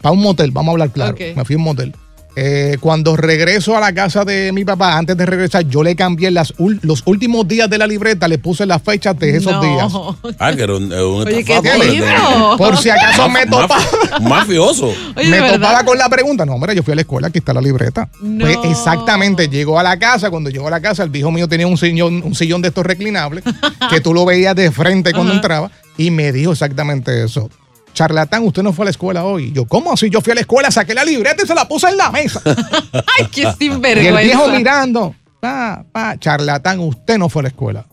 Para 0.00 0.12
un 0.12 0.20
motel, 0.20 0.50
vamos 0.50 0.70
a 0.70 0.72
hablar 0.72 0.90
claro. 0.90 1.12
Ok. 1.12 1.20
Me 1.36 1.44
fui 1.44 1.54
a 1.54 1.58
un 1.58 1.64
motel. 1.64 1.94
Eh, 2.34 2.78
cuando 2.80 3.14
regreso 3.14 3.76
a 3.76 3.80
la 3.80 3.92
casa 3.92 4.24
de 4.24 4.52
mi 4.52 4.64
papá, 4.64 4.96
antes 4.96 5.14
de 5.18 5.26
regresar, 5.26 5.64
yo 5.68 5.82
le 5.82 5.94
cambié 5.94 6.30
las 6.30 6.54
los 6.80 7.02
últimos 7.04 7.46
días 7.46 7.68
de 7.68 7.76
la 7.76 7.86
libreta, 7.86 8.26
le 8.26 8.38
puse 8.38 8.64
las 8.64 8.80
fechas 8.80 9.18
de 9.18 9.36
esos 9.36 9.52
No. 9.52 9.60
días. 9.60 9.92
Ah, 10.38 10.52
que 10.54 10.62
era 10.62 10.74
un, 10.76 10.90
era 10.90 11.04
un 11.06 11.26
Oye, 11.26 11.44
qué 11.44 11.60
libro. 11.90 12.54
Por 12.56 12.76
si 12.78 12.88
acaso 12.88 13.28
me 13.28 13.44
topaba. 13.46 13.76
maf- 13.78 14.20
Mafioso. 14.22 14.86
Oye, 15.14 15.28
me 15.28 15.40
verdad. 15.42 15.56
topaba 15.56 15.84
con 15.84 15.98
la 15.98 16.08
pregunta. 16.08 16.46
No, 16.46 16.54
hombre, 16.54 16.74
yo 16.74 16.82
fui 16.82 16.92
a 16.92 16.94
la 16.94 17.02
escuela, 17.02 17.28
aquí 17.28 17.38
está 17.38 17.52
la 17.52 17.60
libreta. 17.60 18.08
No. 18.22 18.44
Pues 18.46 18.56
exactamente, 18.64 19.48
llegó 19.48 19.78
a 19.78 19.82
la 19.82 19.98
casa. 19.98 20.30
Cuando 20.30 20.48
llegó 20.48 20.68
a 20.68 20.70
la 20.70 20.80
casa, 20.80 21.02
el 21.02 21.10
viejo 21.10 21.30
mío 21.30 21.46
tenía 21.48 21.66
un 21.66 21.76
sillón, 21.76 22.22
un 22.24 22.34
sillón 22.34 22.62
de 22.62 22.68
estos 22.68 22.84
reclinables 22.86 23.44
que 23.90 24.00
tú 24.00 24.14
lo 24.14 24.24
veías 24.24 24.56
de 24.56 24.70
frente 24.70 25.12
cuando 25.12 25.34
entraba 25.34 25.70
y 25.98 26.10
me 26.10 26.32
dijo 26.32 26.52
exactamente 26.52 27.22
eso. 27.24 27.50
Charlatán, 27.94 28.42
usted 28.44 28.62
no 28.62 28.72
fue 28.72 28.84
a 28.84 28.86
la 28.86 28.90
escuela 28.90 29.24
hoy. 29.24 29.52
Yo, 29.52 29.66
¿cómo 29.66 29.92
así? 29.92 30.08
Yo 30.10 30.20
fui 30.20 30.32
a 30.32 30.34
la 30.34 30.40
escuela, 30.42 30.70
saqué 30.70 30.94
la 30.94 31.04
libreta 31.04 31.42
y 31.44 31.46
se 31.46 31.54
la 31.54 31.66
puse 31.68 31.88
en 31.88 31.96
la 31.96 32.10
mesa. 32.10 32.40
Ay, 32.44 33.26
qué 33.30 33.42
y 33.42 33.44
el 33.44 33.54
sinvergüenza. 33.54 34.20
viejo 34.20 34.48
mirando, 34.48 35.14
pa, 35.40 35.84
pa, 35.92 36.18
charlatán, 36.18 36.80
usted 36.80 37.18
no 37.18 37.28
fue 37.28 37.40
a 37.40 37.44
la 37.44 37.48
escuela. 37.48 37.86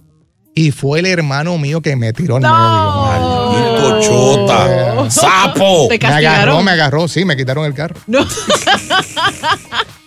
Y 0.55 0.71
fue 0.71 0.99
el 0.99 1.05
hermano 1.05 1.57
mío 1.57 1.81
que 1.81 1.95
me 1.95 2.12
tiró 2.12 2.35
en 2.38 2.41
medio. 2.43 2.53
Maldito 2.55 4.01
chota. 4.01 5.09
Sapo. 5.09 5.88
¿Te 5.89 5.97
Me 5.99 6.07
agarró, 6.07 6.62
me 6.62 6.71
agarró, 6.71 7.07
sí, 7.07 7.23
me 7.23 7.38
quitaron 7.38 7.65
el 7.65 7.73
carro. 7.73 7.95
No. 8.07 8.19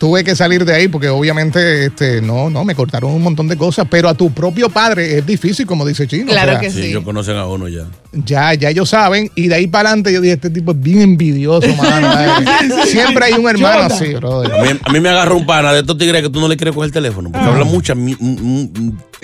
Tuve 0.03 0.25
que 0.25 0.35
salir 0.35 0.65
de 0.65 0.75
ahí 0.75 0.89
porque 0.89 1.09
obviamente 1.09 1.85
este, 1.87 2.21
no, 2.21 2.51
no, 2.51 2.65
me 2.65 2.75
cortaron 2.75 3.13
un 3.13 3.23
montón 3.23 3.47
de 3.47 3.57
cosas, 3.57 3.87
pero 3.89 4.09
a 4.09 4.15
tu 4.15 4.33
propio 4.33 4.69
padre 4.69 5.19
es 5.19 5.25
difícil, 5.25 5.65
como 5.65 5.87
dice 5.87 6.09
Chino. 6.09 6.25
o 6.25 6.33
Claro 6.33 6.51
sea, 6.55 6.61
que 6.61 6.71
Sí, 6.73 6.83
sí. 6.83 6.89
ellos 6.89 7.05
conocen 7.05 7.37
a 7.37 7.47
uno 7.47 7.69
ya. 7.69 7.85
Ya, 8.13 8.53
ya 8.55 8.71
ellos 8.71 8.89
saben, 8.89 9.31
y 9.37 9.47
de 9.47 9.55
ahí 9.55 9.69
para 9.69 9.91
adelante 9.91 10.13
yo 10.13 10.21
dije, 10.21 10.35
este 10.35 10.51
tipo 10.51 10.73
es 10.73 10.81
bien 10.81 11.03
envidioso, 11.03 11.69
mano. 11.77 12.13
Siempre 12.87 13.27
hay 13.27 13.35
un 13.35 13.49
hermano 13.49 13.83
Chota. 13.85 13.95
así, 13.95 14.13
brother. 14.15 14.53
A 14.53 14.63
mí, 14.65 14.81
a 14.83 14.93
mí 14.93 14.99
me 14.99 15.09
agarró 15.11 15.37
un 15.37 15.47
pana 15.47 15.73
de 15.73 15.79
estos 15.83 15.97
tigres 15.97 16.21
que 16.21 16.31
tú 16.31 16.41
no 16.41 16.49
le 16.49 16.57
quieres 16.57 16.75
coger 16.75 16.89
el 16.89 16.93
teléfono. 16.93 17.31
Porque 17.31 17.47
habla 17.47 17.65
mucho. 17.65 17.95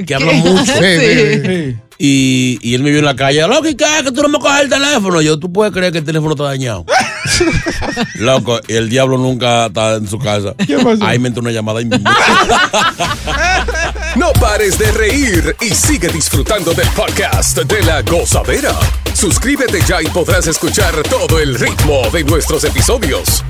Que 0.07 0.15
habla 0.15 0.33
mucho. 0.33 0.65
Sí, 0.65 0.73
sí, 1.01 1.41
sí. 1.45 1.77
Y, 2.01 2.59
y 2.63 2.75
él 2.75 2.85
me 2.85 2.91
vio 2.91 3.01
en 3.01 3.05
la 3.05 3.17
calle, 3.17 3.47
loco, 3.49 3.67
¿y 3.67 3.75
qué? 3.75 3.85
Que 4.05 4.13
tú 4.13 4.23
no 4.23 4.29
me 4.29 4.39
coges 4.39 4.63
el 4.63 4.69
teléfono. 4.69 5.21
Yo, 5.21 5.37
tú 5.39 5.53
puedes 5.53 5.73
creer 5.73 5.91
que 5.91 5.99
el 5.99 6.05
teléfono 6.05 6.31
está 6.33 6.45
dañado. 6.45 6.85
Loco, 8.15 8.61
y 8.69 8.75
el 8.75 8.89
diablo 8.89 9.19
nunca 9.19 9.67
está 9.67 9.97
en 9.97 10.09
su 10.09 10.19
casa. 10.19 10.55
¿Qué 10.65 10.77
pasó? 10.79 11.05
Ahí 11.05 11.19
me 11.19 11.29
entró 11.29 11.43
una 11.43 11.51
llamada 11.51 11.81
y 11.83 11.87
me... 11.87 11.99
No 14.17 14.33
pares 14.35 14.79
de 14.79 14.91
reír 14.93 15.57
y 15.61 15.75
sigue 15.75 16.09
disfrutando 16.09 16.73
del 16.73 16.89
podcast 16.91 17.59
de 17.59 17.83
la 17.83 18.03
gozadera. 18.03 18.75
Suscríbete 19.15 19.81
ya 19.87 20.03
y 20.03 20.07
podrás 20.07 20.47
escuchar 20.47 20.95
todo 21.03 21.39
el 21.39 21.59
ritmo 21.59 22.03
de 22.13 22.25
nuestros 22.25 22.65
episodios. 22.65 23.45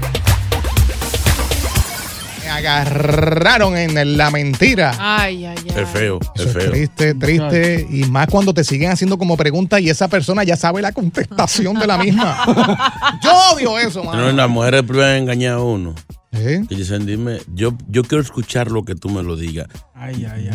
Me 2.48 2.54
agarraron 2.54 3.76
en 3.76 4.16
la 4.16 4.30
mentira. 4.30 4.94
Ay, 4.98 5.44
ay, 5.44 5.54
ay. 5.76 5.82
Es 5.82 5.88
feo, 5.90 6.18
es 6.34 6.40
Eso 6.40 6.48
es 6.48 6.54
feo. 6.64 6.70
triste, 6.70 7.14
triste. 7.14 7.86
Y 7.90 8.04
más 8.04 8.26
cuando 8.28 8.54
te 8.54 8.64
siguen 8.64 8.90
haciendo 8.90 9.18
como 9.18 9.36
preguntas 9.36 9.82
y 9.82 9.90
esa 9.90 10.08
persona 10.08 10.44
ya 10.44 10.56
sabe 10.56 10.80
la 10.80 10.92
contestación 10.92 11.78
de 11.78 11.86
la 11.86 11.98
misma. 11.98 12.38
Yo 13.22 13.30
odio 13.54 13.78
eso, 13.78 14.02
No, 14.02 14.12
mano. 14.12 14.32
las 14.32 14.48
mujeres 14.48 14.82
prueban 14.82 15.16
engañar 15.16 15.54
a 15.54 15.60
uno. 15.60 15.94
¿Eh? 16.38 16.62
Y 16.68 16.74
dicen, 16.76 17.04
dime, 17.06 17.38
yo, 17.54 17.74
yo 17.88 18.02
quiero 18.04 18.22
escuchar 18.22 18.70
lo 18.70 18.84
que 18.84 18.94
tú 18.94 19.08
me 19.10 19.22
lo 19.22 19.36
digas. 19.36 19.66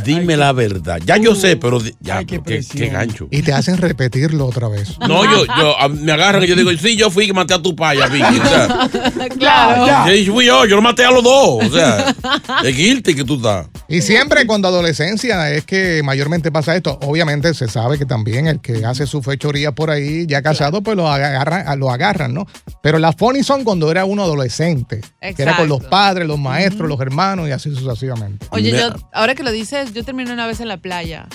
Dime 0.05 0.37
la 0.37 0.51
verdad. 0.53 0.99
Ya 1.05 1.17
yo 1.17 1.35
sé, 1.35 1.57
pero 1.57 1.79
ya, 1.99 2.21
pero 2.27 2.43
qué, 2.43 2.63
qué 2.71 2.87
gancho. 2.87 3.27
Y 3.29 3.41
te 3.41 3.51
hacen 3.53 3.77
repetirlo 3.77 4.45
otra 4.47 4.67
vez. 4.69 4.97
No, 5.07 5.25
yo, 5.25 5.45
yo, 5.45 5.79
a- 5.79 5.89
me 5.89 6.11
agarran 6.13 6.43
y 6.43 6.47
yo 6.47 6.55
digo, 6.55 6.71
sí, 6.71 6.95
yo 6.95 7.11
fui 7.11 7.27
que 7.27 7.33
maté 7.33 7.53
a 7.53 7.61
tu 7.61 7.75
paya, 7.75 8.07
Vicky. 8.07 8.39
O 8.39 8.45
sea, 8.47 8.89
Claro. 9.37 10.11
sí, 10.11 10.25
fui 10.25 10.45
yo, 10.45 10.65
yo 10.65 10.75
lo 10.77 10.81
maté 10.81 11.03
a 11.05 11.11
los 11.11 11.23
dos. 11.23 11.65
O 11.65 11.71
sea, 11.71 12.15
es 12.63 12.75
guilty 12.75 13.13
que 13.15 13.23
tú 13.23 13.35
estás. 13.35 13.67
Y 13.87 14.01
siempre 14.01 14.47
cuando 14.47 14.67
adolescencia 14.69 15.51
es 15.51 15.65
que 15.65 16.01
mayormente 16.03 16.51
pasa 16.51 16.75
esto. 16.75 16.97
Obviamente 17.03 17.53
se 17.53 17.67
sabe 17.67 17.97
que 17.97 18.05
también 18.05 18.47
el 18.47 18.59
que 18.61 18.85
hace 18.85 19.05
su 19.05 19.21
fechoría 19.21 19.71
por 19.73 19.89
ahí, 19.91 20.25
ya 20.25 20.41
casado, 20.41 20.81
pues 20.81 20.95
lo 20.97 21.07
agarran, 21.11 21.79
lo 21.79 21.91
agarran, 21.91 22.33
¿no? 22.33 22.47
Pero 22.81 22.97
las 22.97 23.15
funny 23.15 23.43
son 23.43 23.63
cuando 23.63 23.91
era 23.91 24.05
uno 24.05 24.23
adolescente. 24.23 25.01
Que 25.35 25.41
era 25.43 25.57
con 25.57 25.67
los 25.79 25.89
padres, 25.89 26.27
los 26.27 26.39
maestros, 26.39 26.87
los 26.87 26.99
hermanos 26.99 27.47
y 27.47 27.51
así 27.51 27.73
sucesivamente. 27.73 28.45
Oye, 28.51 28.71
yo, 28.71 28.93
ahora 29.11 29.35
que 29.35 29.43
lo 29.43 29.51
dices, 29.51 29.93
yo 29.93 30.03
terminé 30.03 30.31
una 30.31 30.47
vez 30.47 30.59
en 30.59 30.67
la 30.67 30.77
playa. 30.77 31.27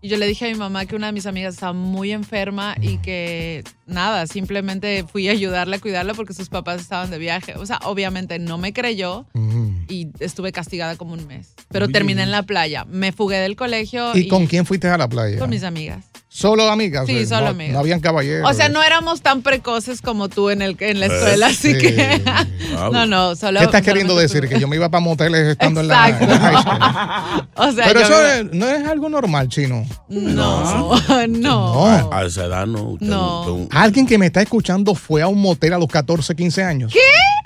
Y 0.00 0.08
yo 0.08 0.16
le 0.16 0.26
dije 0.26 0.46
a 0.46 0.48
mi 0.48 0.56
mamá 0.56 0.84
que 0.86 0.96
una 0.96 1.06
de 1.06 1.12
mis 1.12 1.26
amigas 1.26 1.54
estaba 1.54 1.72
muy 1.72 2.10
enferma 2.10 2.74
y 2.80 2.98
que 2.98 3.62
nada, 3.92 4.26
simplemente 4.26 5.04
fui 5.10 5.28
a 5.28 5.32
ayudarla 5.32 5.76
a 5.76 5.78
cuidarla 5.80 6.14
porque 6.14 6.34
sus 6.34 6.48
papás 6.48 6.80
estaban 6.80 7.10
de 7.10 7.18
viaje. 7.18 7.54
O 7.56 7.66
sea, 7.66 7.78
obviamente 7.84 8.38
no 8.38 8.58
me 8.58 8.72
creyó 8.72 9.26
y 9.88 10.08
estuve 10.20 10.52
castigada 10.52 10.96
como 10.96 11.12
un 11.14 11.26
mes. 11.26 11.54
Pero 11.70 11.86
Oye. 11.86 11.92
terminé 11.92 12.22
en 12.22 12.30
la 12.30 12.42
playa. 12.42 12.84
Me 12.86 13.12
fugué 13.12 13.38
del 13.38 13.56
colegio 13.56 14.16
¿Y 14.16 14.28
con 14.28 14.46
quién 14.46 14.66
fuiste 14.66 14.88
a 14.88 14.98
la 14.98 15.08
playa? 15.08 15.38
con 15.38 15.50
mis 15.50 15.62
amigas. 15.64 16.04
¿Solo 16.28 16.70
amigas? 16.70 17.06
Sí, 17.06 17.14
O 17.14 17.18
sea, 17.18 17.26
solo 17.26 17.42
no, 17.42 17.50
amigas. 17.50 17.74
No 17.74 17.78
habían 17.80 18.00
caballeros. 18.00 18.50
O 18.50 18.54
sea, 18.54 18.70
no 18.70 18.82
éramos 18.82 19.20
tan 19.20 19.42
precoces 19.42 20.00
como 20.00 20.30
tú 20.30 20.48
en, 20.48 20.62
el, 20.62 20.78
en 20.80 20.98
la 20.98 21.06
Eh, 21.06 21.14
escuela, 21.14 21.46
así 21.48 21.72
sí. 21.74 21.78
que... 21.78 22.22
no, 22.90 23.04
no, 23.06 23.36
solo... 23.36 23.58
¿Qué 23.60 23.66
estás 23.66 23.82
queriendo 23.82 24.16
decir? 24.16 24.48
Que 24.48 24.58
yo 24.58 24.66
me 24.66 24.76
iba 24.76 24.88
para 24.88 25.02
moteles 25.02 25.46
estando 25.48 25.82
en 25.82 25.88
la, 25.88 26.08
en 26.08 26.28
la 26.30 26.38
high 26.38 26.62
school. 26.62 27.48
O 27.54 27.70
sea, 27.72 27.84
Pero 27.86 28.00
eso 28.00 28.12
me- 28.12 28.40
es- 28.40 28.52
no 28.54 28.66
es 28.66 28.86
algo 28.88 29.10
normal, 29.10 29.48
chino. 29.48 29.84
No, 30.08 30.64
no. 30.98 31.26
No. 31.28 31.86
A, 31.86 32.20
a 32.20 32.24
esa 32.24 32.46
edad 32.46 32.66
no. 32.66 32.82
usted 32.92 33.06
No. 33.06 33.40
usted 33.42 33.76
Alguien 33.82 34.06
que 34.06 34.16
me 34.16 34.26
está 34.26 34.40
escuchando 34.40 34.94
fue 34.94 35.22
a 35.22 35.26
un 35.26 35.42
motel 35.42 35.72
a 35.72 35.78
los 35.78 35.88
14, 35.88 36.36
15 36.36 36.62
años. 36.62 36.92
¿Qué? 36.92 37.00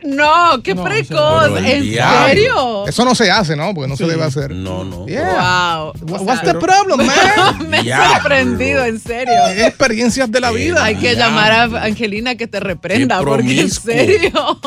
No, 0.07 0.62
qué 0.62 0.77
precoz. 0.77 1.46
¿En 1.64 1.83
diablo. 1.83 2.27
serio? 2.27 2.87
Eso 2.87 3.07
no 3.07 3.14
se 3.14 3.31
hace, 3.31 3.57
¿no? 3.57 3.72
Porque 3.72 3.88
no 3.88 3.96
se 3.96 4.07
debe 4.07 4.22
hacer. 4.22 4.51
No, 4.51 4.85
no. 4.85 5.07
Yeah. 5.07 5.92
Wow. 6.03 6.25
What's 6.27 6.42
the 6.42 6.53
problem, 6.57 7.07
man? 7.07 7.68
Me 7.70 7.79
he 7.79 8.12
sorprendido, 8.12 8.85
en 8.85 9.01
serio. 9.01 9.33
Experiencias 9.57 10.31
de 10.31 10.40
la 10.40 10.51
vida. 10.51 10.85
Hay 10.85 10.96
que 10.96 11.14
llamar 11.16 11.53
a 11.53 11.85
Angelina 11.85 12.35
que 12.35 12.46
te 12.46 12.61
reprenda, 12.61 13.18
Qué 13.20 13.25
porque 13.25 13.61
en 13.62 13.70
serio. 13.70 14.61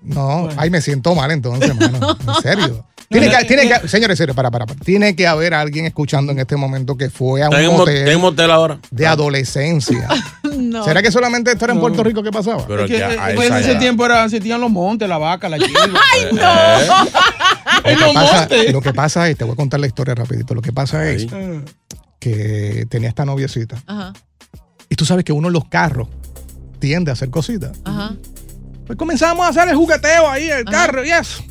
No, 0.00 0.48
ay, 0.56 0.70
me 0.70 0.80
siento 0.80 1.14
mal 1.14 1.30
entonces, 1.32 1.76
mano. 1.76 2.16
En 2.26 2.42
serio. 2.42 2.86
Tiene 3.10 3.28
que, 3.28 3.44
tiene 3.44 3.62
que, 3.68 3.88
señores, 3.88 4.16
señores, 4.16 4.36
para, 4.36 4.52
para, 4.52 4.66
para. 4.66 4.78
Tiene 4.84 5.16
que 5.16 5.26
haber 5.26 5.52
alguien 5.52 5.84
escuchando 5.84 6.30
en 6.30 6.38
este 6.38 6.54
momento 6.54 6.96
que 6.96 7.10
fue 7.10 7.42
a 7.42 7.48
un 7.50 8.20
motel 8.20 8.50
ahora. 8.52 8.78
de 8.90 9.06
adolescencia. 9.06 10.08
No. 10.60 10.84
¿Será 10.84 11.00
que 11.02 11.10
solamente 11.10 11.50
esto 11.52 11.64
era 11.64 11.74
en 11.74 11.80
Puerto 11.80 12.02
Rico 12.04 12.22
que 12.22 12.30
pasaba? 12.30 12.64
Pero 12.66 12.86
Que, 12.86 12.98
eh, 12.98 13.16
pues 13.34 13.50
en 13.50 13.56
ese 13.56 13.76
tiempo 13.76 14.04
era, 14.04 14.28
se 14.28 14.40
tiran 14.40 14.60
los 14.60 14.70
montes, 14.70 15.08
la 15.08 15.16
vaca, 15.16 15.48
la 15.48 15.58
chiva. 15.64 15.80
¡Ay, 15.84 16.26
Lo 16.32 17.90
en 17.90 17.98
que, 17.98 18.04
los 18.04 18.12
pasa, 18.14 18.38
montes. 18.40 18.72
lo 18.72 18.80
que 18.82 18.92
pasa 18.92 19.28
es, 19.28 19.36
te 19.38 19.44
voy 19.44 19.54
a 19.54 19.56
contar 19.56 19.80
la 19.80 19.86
historia 19.86 20.14
rapidito. 20.14 20.54
Lo 20.54 20.60
que 20.60 20.72
pasa 20.72 21.08
es 21.08 21.26
que 22.18 22.84
tenía 22.88 23.08
esta 23.08 23.24
noviecita. 23.24 23.76
Ajá, 23.86 24.12
Y 24.88 24.96
tú 24.96 25.04
sabes 25.04 25.24
que 25.24 25.32
uno 25.32 25.48
en 25.48 25.54
los 25.54 25.64
carros 25.66 26.08
tiende 26.78 27.10
a 27.10 27.14
hacer 27.14 27.30
cositas. 27.30 27.72
ajá. 27.84 28.14
Pues 28.86 28.98
comenzamos 28.98 29.46
a 29.46 29.50
hacer 29.50 29.68
el 29.68 29.76
jugueteo 29.76 30.28
ahí, 30.28 30.50
el 30.50 30.64
carro 30.64 31.04
y 31.04 31.10
eso. 31.10 31.42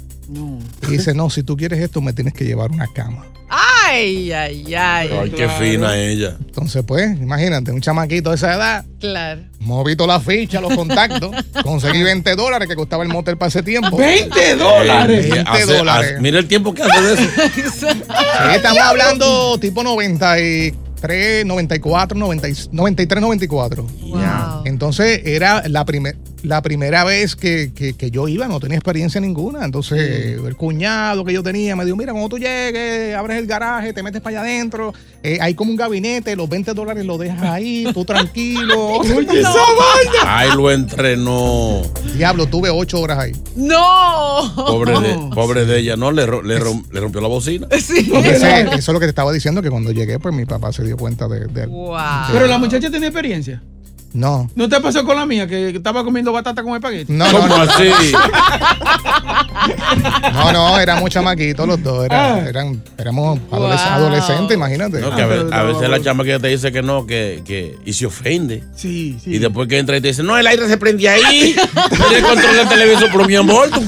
Y 0.88 0.92
dice, 0.92 1.13
no, 1.13 1.30
si 1.30 1.44
tú 1.44 1.58
quieres 1.58 1.80
esto, 1.80 2.02
me 2.02 2.13
tienes 2.13 2.34
que 2.34 2.46
llevar 2.46 2.72
una 2.72 2.88
cama. 2.88 3.26
Ay, 3.52 4.32
ay, 4.32 4.76
ay. 4.76 5.10
Ay, 5.12 5.30
qué 5.32 5.50
fina 5.50 5.98
ella. 5.98 6.36
Entonces, 6.39 6.84
pues, 6.86 7.18
imagínate, 7.20 7.72
un 7.72 7.82
chamaquito 7.82 8.30
de 8.30 8.36
esa 8.36 8.54
edad, 8.54 8.86
Claro. 9.00 9.42
moví 9.60 9.96
toda 9.96 10.13
la 10.15 10.20
ficha, 10.20 10.62
los 10.62 10.76
contactos, 10.76 11.32
conseguí 11.63 12.04
20 12.04 12.36
dólares 12.36 12.68
que 12.68 12.76
costaba 12.76 13.02
el 13.04 13.10
motel 13.10 13.38
para 13.38 13.48
ese 13.50 13.63
tiempo. 13.63 13.98
¡20 13.98 14.56
dólares! 14.58 15.26
Eh, 15.26 15.30
20 15.32 15.50
hace- 15.50 15.65
dólares. 15.74 16.12
hace- 16.12 16.22
mira 16.22 16.38
el 16.38 16.48
tiempo 16.48 16.74
que 16.76 16.84
hace 16.84 17.02
de 17.02 17.13
eso. 17.13 17.24
Sí, 17.80 18.56
estamos 18.56 18.84
hablando 18.84 19.58
tipo 19.60 19.84
93, 19.84 21.46
94, 21.46 22.18
90 22.20 22.50
y- 22.50 22.54
93, 22.72 23.22
94. 23.22 23.88
Entonces 24.65 25.22
era 25.26 25.68
la, 25.68 25.86
primer, 25.86 26.15
la 26.43 26.62
primera 26.62 27.04
vez 27.04 27.36
que, 27.36 27.71
que- 27.73 27.93
que 27.93 28.12
yo 28.12 28.28
iba, 28.28 28.47
no 28.47 28.60
tenía 28.60 28.78
experiencia 28.78 29.19
ninguna. 29.19 29.65
Entonces 29.65 30.38
el 30.45 30.56
cuñado 30.56 31.25
que 31.25 31.34
yo 31.34 31.43
tenía 31.43 31.75
me 31.75 31.84
dijo, 31.86 31.97
mira, 31.97 32.12
cuando 32.13 32.30
tú 32.30 32.38
llegues, 32.38 33.15
abres 33.15 33.38
el 33.39 33.45
garaje, 33.47 33.93
te 33.93 34.02
metes 34.04 34.21
para 34.21 34.41
allá 34.41 34.49
adentro, 34.49 34.93
eh, 35.23 35.38
hay 35.41 35.54
como 35.54 35.71
un 35.71 35.78
gabinete, 35.78 36.36
los 36.36 36.47
20 36.49 36.73
dólares 36.73 37.06
los 37.06 37.19
dejas 37.19 37.43
ahí, 37.43 37.86
tú 37.93 38.06
tranquilo. 38.06 38.88
Oye, 38.99 39.39
esa 39.39 39.49
vaina. 39.52 40.23
Ay, 40.25 40.49
lo 40.56 40.71
entrenó. 40.71 41.82
Diablo, 42.15 42.45
tuve 42.47 42.69
8 42.69 42.99
horas 42.99 43.19
ahí. 43.19 43.32
¡No! 43.56 44.54
Pobre 44.56 44.99
de, 44.99 45.30
pobre 45.36 45.65
de 45.65 45.80
ella, 45.80 45.95
¿no? 45.95 46.12
Le, 46.12 46.25
le, 46.25 46.60
rom- 46.60 46.86
le 46.91 46.99
rompió 46.99 47.21
la 47.21 47.28
bocina. 47.28 47.67
Sí. 47.82 48.12
Ese- 48.23 48.62
eso 48.62 48.75
es 48.75 48.88
lo 48.89 48.99
que 48.99 49.06
te 49.06 49.10
estaba 49.10 49.32
diciendo, 49.34 49.62
que 49.62 49.69
cuando 49.69 49.91
llegué, 49.91 50.19
pues 50.19 50.34
mi 50.34 50.45
papá 50.45 50.71
se 50.71 50.84
dio 50.84 50.97
cuenta 50.97 51.28
de... 51.28 51.47
de- 51.47 51.65
Wow. 51.67 51.97
Pero 52.32 52.47
la 52.47 52.58
muchacha 52.58 52.89
tenía 52.89 53.08
experiencia. 53.10 53.62
No. 54.13 54.50
¿No 54.56 54.67
te 54.69 54.80
pasó 54.80 55.04
con 55.06 55.15
la 55.15 55.26
mía 55.26 55.48
que 55.48 55.69
estaba 55.69 56.04
comiendo 56.04 56.32
batata 56.32 56.63
con 56.63 56.74
espagueti? 56.76 57.12
No, 57.12 57.26
no, 57.32 57.39
¿Cómo 57.39 57.58
no. 57.58 57.63
así? 57.63 57.91
No, 60.34 60.52
no, 60.52 60.80
éramos 60.80 61.10
chamaquitos 61.10 61.67
los 61.67 61.82
dos, 61.84 62.06
era- 62.06 62.36
Ah. 62.36 62.39
eran, 62.48 62.82
éramos 62.98 63.39
Wow. 63.50 63.65
adolescentes, 63.72 64.56
imagínate. 64.56 65.00
No, 65.00 65.15
que 65.15 65.22
a, 65.22 65.26
ve- 65.28 65.45
a 65.56 65.63
veces 65.63 65.89
la 65.89 66.02
chama 66.02 66.24
que 66.24 66.39
te 66.39 66.48
dice 66.48 66.72
que 66.72 66.82
no, 66.82 67.06
que, 67.06 67.41
que 67.45 67.76
y 67.86 67.93
se 67.93 68.06
ofende. 68.06 68.63
Sí, 68.76 69.17
sí. 69.24 69.36
Y 69.36 69.39
después 69.39 69.67
que 69.67 69.78
entra 69.78 69.98
y 69.98 70.02
te 70.02 70.10
dice, 70.10 70.24
no, 70.24 70.38
el 70.38 70.48
aire 70.48 70.67
se 70.67 70.78
prende 70.78 71.08
ahí. 71.10 71.56
Tiene 71.89 72.15
el 72.17 72.24
control 72.24 72.56
del 72.56 72.69
televisor, 72.69 73.10
pero 73.12 73.26
mi 73.26 73.36
amor, 73.36 73.69
tú, 73.69 73.80
tú- 73.82 73.88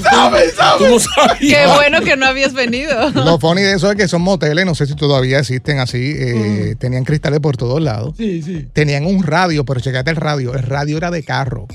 tú 0.78 0.88
no 0.88 1.00
sabías. 1.00 1.38
Qué 1.40 1.74
bueno 1.76 2.02
que 2.02 2.16
no 2.16 2.26
habías 2.26 2.54
venido. 2.54 3.10
Lo 3.12 3.40
funny 3.40 3.62
de 3.62 3.74
eso 3.76 3.90
es 3.92 3.98
que 3.98 4.08
son 4.08 4.22
moteles, 4.22 4.66
no 4.66 4.76
sé 4.76 4.86
si 4.88 4.96
todavía 4.96 5.40
existen 5.40 5.80
así, 5.80 6.14
eh, 6.18 6.76
tenían 6.80 7.04
cristales 7.06 7.40
por 7.40 7.58
todos 7.58 7.82
lados. 7.82 8.14
Sí, 8.18 8.42
sí. 8.42 8.68
Tenían 8.74 9.06
un 9.06 9.24
radio, 9.24 9.64
pero 9.66 9.80
checate 9.80 10.11
el 10.12 10.18
radio, 10.18 10.54
el 10.54 10.64
radio 10.64 10.98
era 10.98 11.10
de 11.12 11.24
carro. 11.24 11.68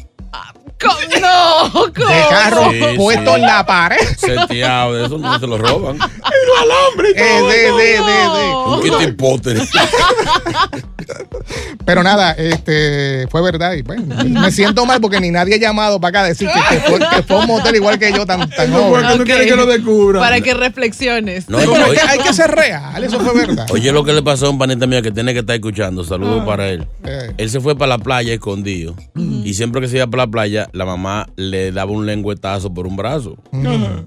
¿Cómo? 0.79 0.94
No, 1.20 1.70
¿cómo? 1.72 2.07
De 2.09 2.25
carro 2.29 2.70
Sí, 2.70 2.81
puesto 2.99 3.31
sí. 3.35 3.40
en 3.40 3.42
la 3.46 3.64
pared. 3.64 3.96
Seteado, 4.18 4.94
de 4.94 5.07
eso 5.07 5.16
no 5.18 5.38
se 5.38 5.46
lo 5.46 5.57
roban. 5.57 5.99
Eh, 5.99 7.12
de, 7.14 7.72
de, 7.72 7.72
de, 7.72 8.03
de. 8.03 8.55
Un. 8.55 9.16
Pero 11.85 12.03
nada, 12.03 12.33
este 12.33 13.27
fue 13.31 13.42
verdad. 13.42 13.75
Y 13.75 13.83
bueno, 13.83 14.03
me 14.25 14.51
siento 14.51 14.85
mal 14.87 15.01
porque 15.01 15.21
ni 15.21 15.31
nadie 15.31 15.55
ha 15.55 15.59
llamado 15.59 16.01
para 16.01 16.09
acá 16.11 16.21
a 16.23 16.29
decir 16.29 16.49
que, 16.49 16.77
que 16.77 16.81
fue, 16.83 16.99
que 16.99 17.23
fue 17.23 17.38
un 17.38 17.47
motel 17.47 17.77
igual 17.77 17.99
que 17.99 18.12
yo, 18.12 18.27
tan, 18.27 18.49
tan 18.51 18.73
joven. 18.73 19.03
Porque 19.05 19.19
no 19.19 19.25
quiere 19.25 19.47
que 19.47 19.57
lo 19.57 19.66
descubra. 19.66 20.21
Para 20.21 20.40
que 20.40 20.55
reflexiones. 20.55 21.49
No, 21.49 21.59
Pero 21.59 21.75
hay, 21.75 21.83
oye, 21.83 21.95
que, 21.95 22.01
hay 22.09 22.19
que 22.19 22.33
ser 22.33 22.51
real, 22.51 23.05
eso 23.05 23.21
fue 23.21 23.35
verdad. 23.47 23.66
oye 23.71 23.92
lo 23.92 24.05
que 24.05 24.12
le 24.12 24.23
pasó 24.23 24.47
a 24.47 24.51
un 24.51 24.59
panita 24.59 24.87
mío 24.87 25.03
que 25.03 25.11
tiene 25.12 25.33
que 25.33 25.40
estar 25.40 25.55
escuchando. 25.57 26.05
Saludos 26.05 26.42
Ah. 26.42 26.47
para 26.47 26.69
él. 26.69 26.87
Eh. 27.05 27.33
Él 27.38 27.51
se 27.51 27.61
fue 27.61 27.77
para 27.77 27.90
la 27.90 27.99
playa 27.99 28.33
escondido. 28.35 28.95
Y 29.14 29.55
siempre 29.55 29.81
que 29.81 29.88
se 29.88 29.97
iba 29.97 30.07
para 30.07 30.25
la 30.25 30.31
playa, 30.31 30.69
la 30.73 30.85
mamá 30.85 31.27
le 31.37 31.73
daba 31.73 31.90
un 31.92 32.07
lengüetazo 32.07 32.73
por 32.75 32.87
un 32.87 32.97
brazo. 32.97 33.37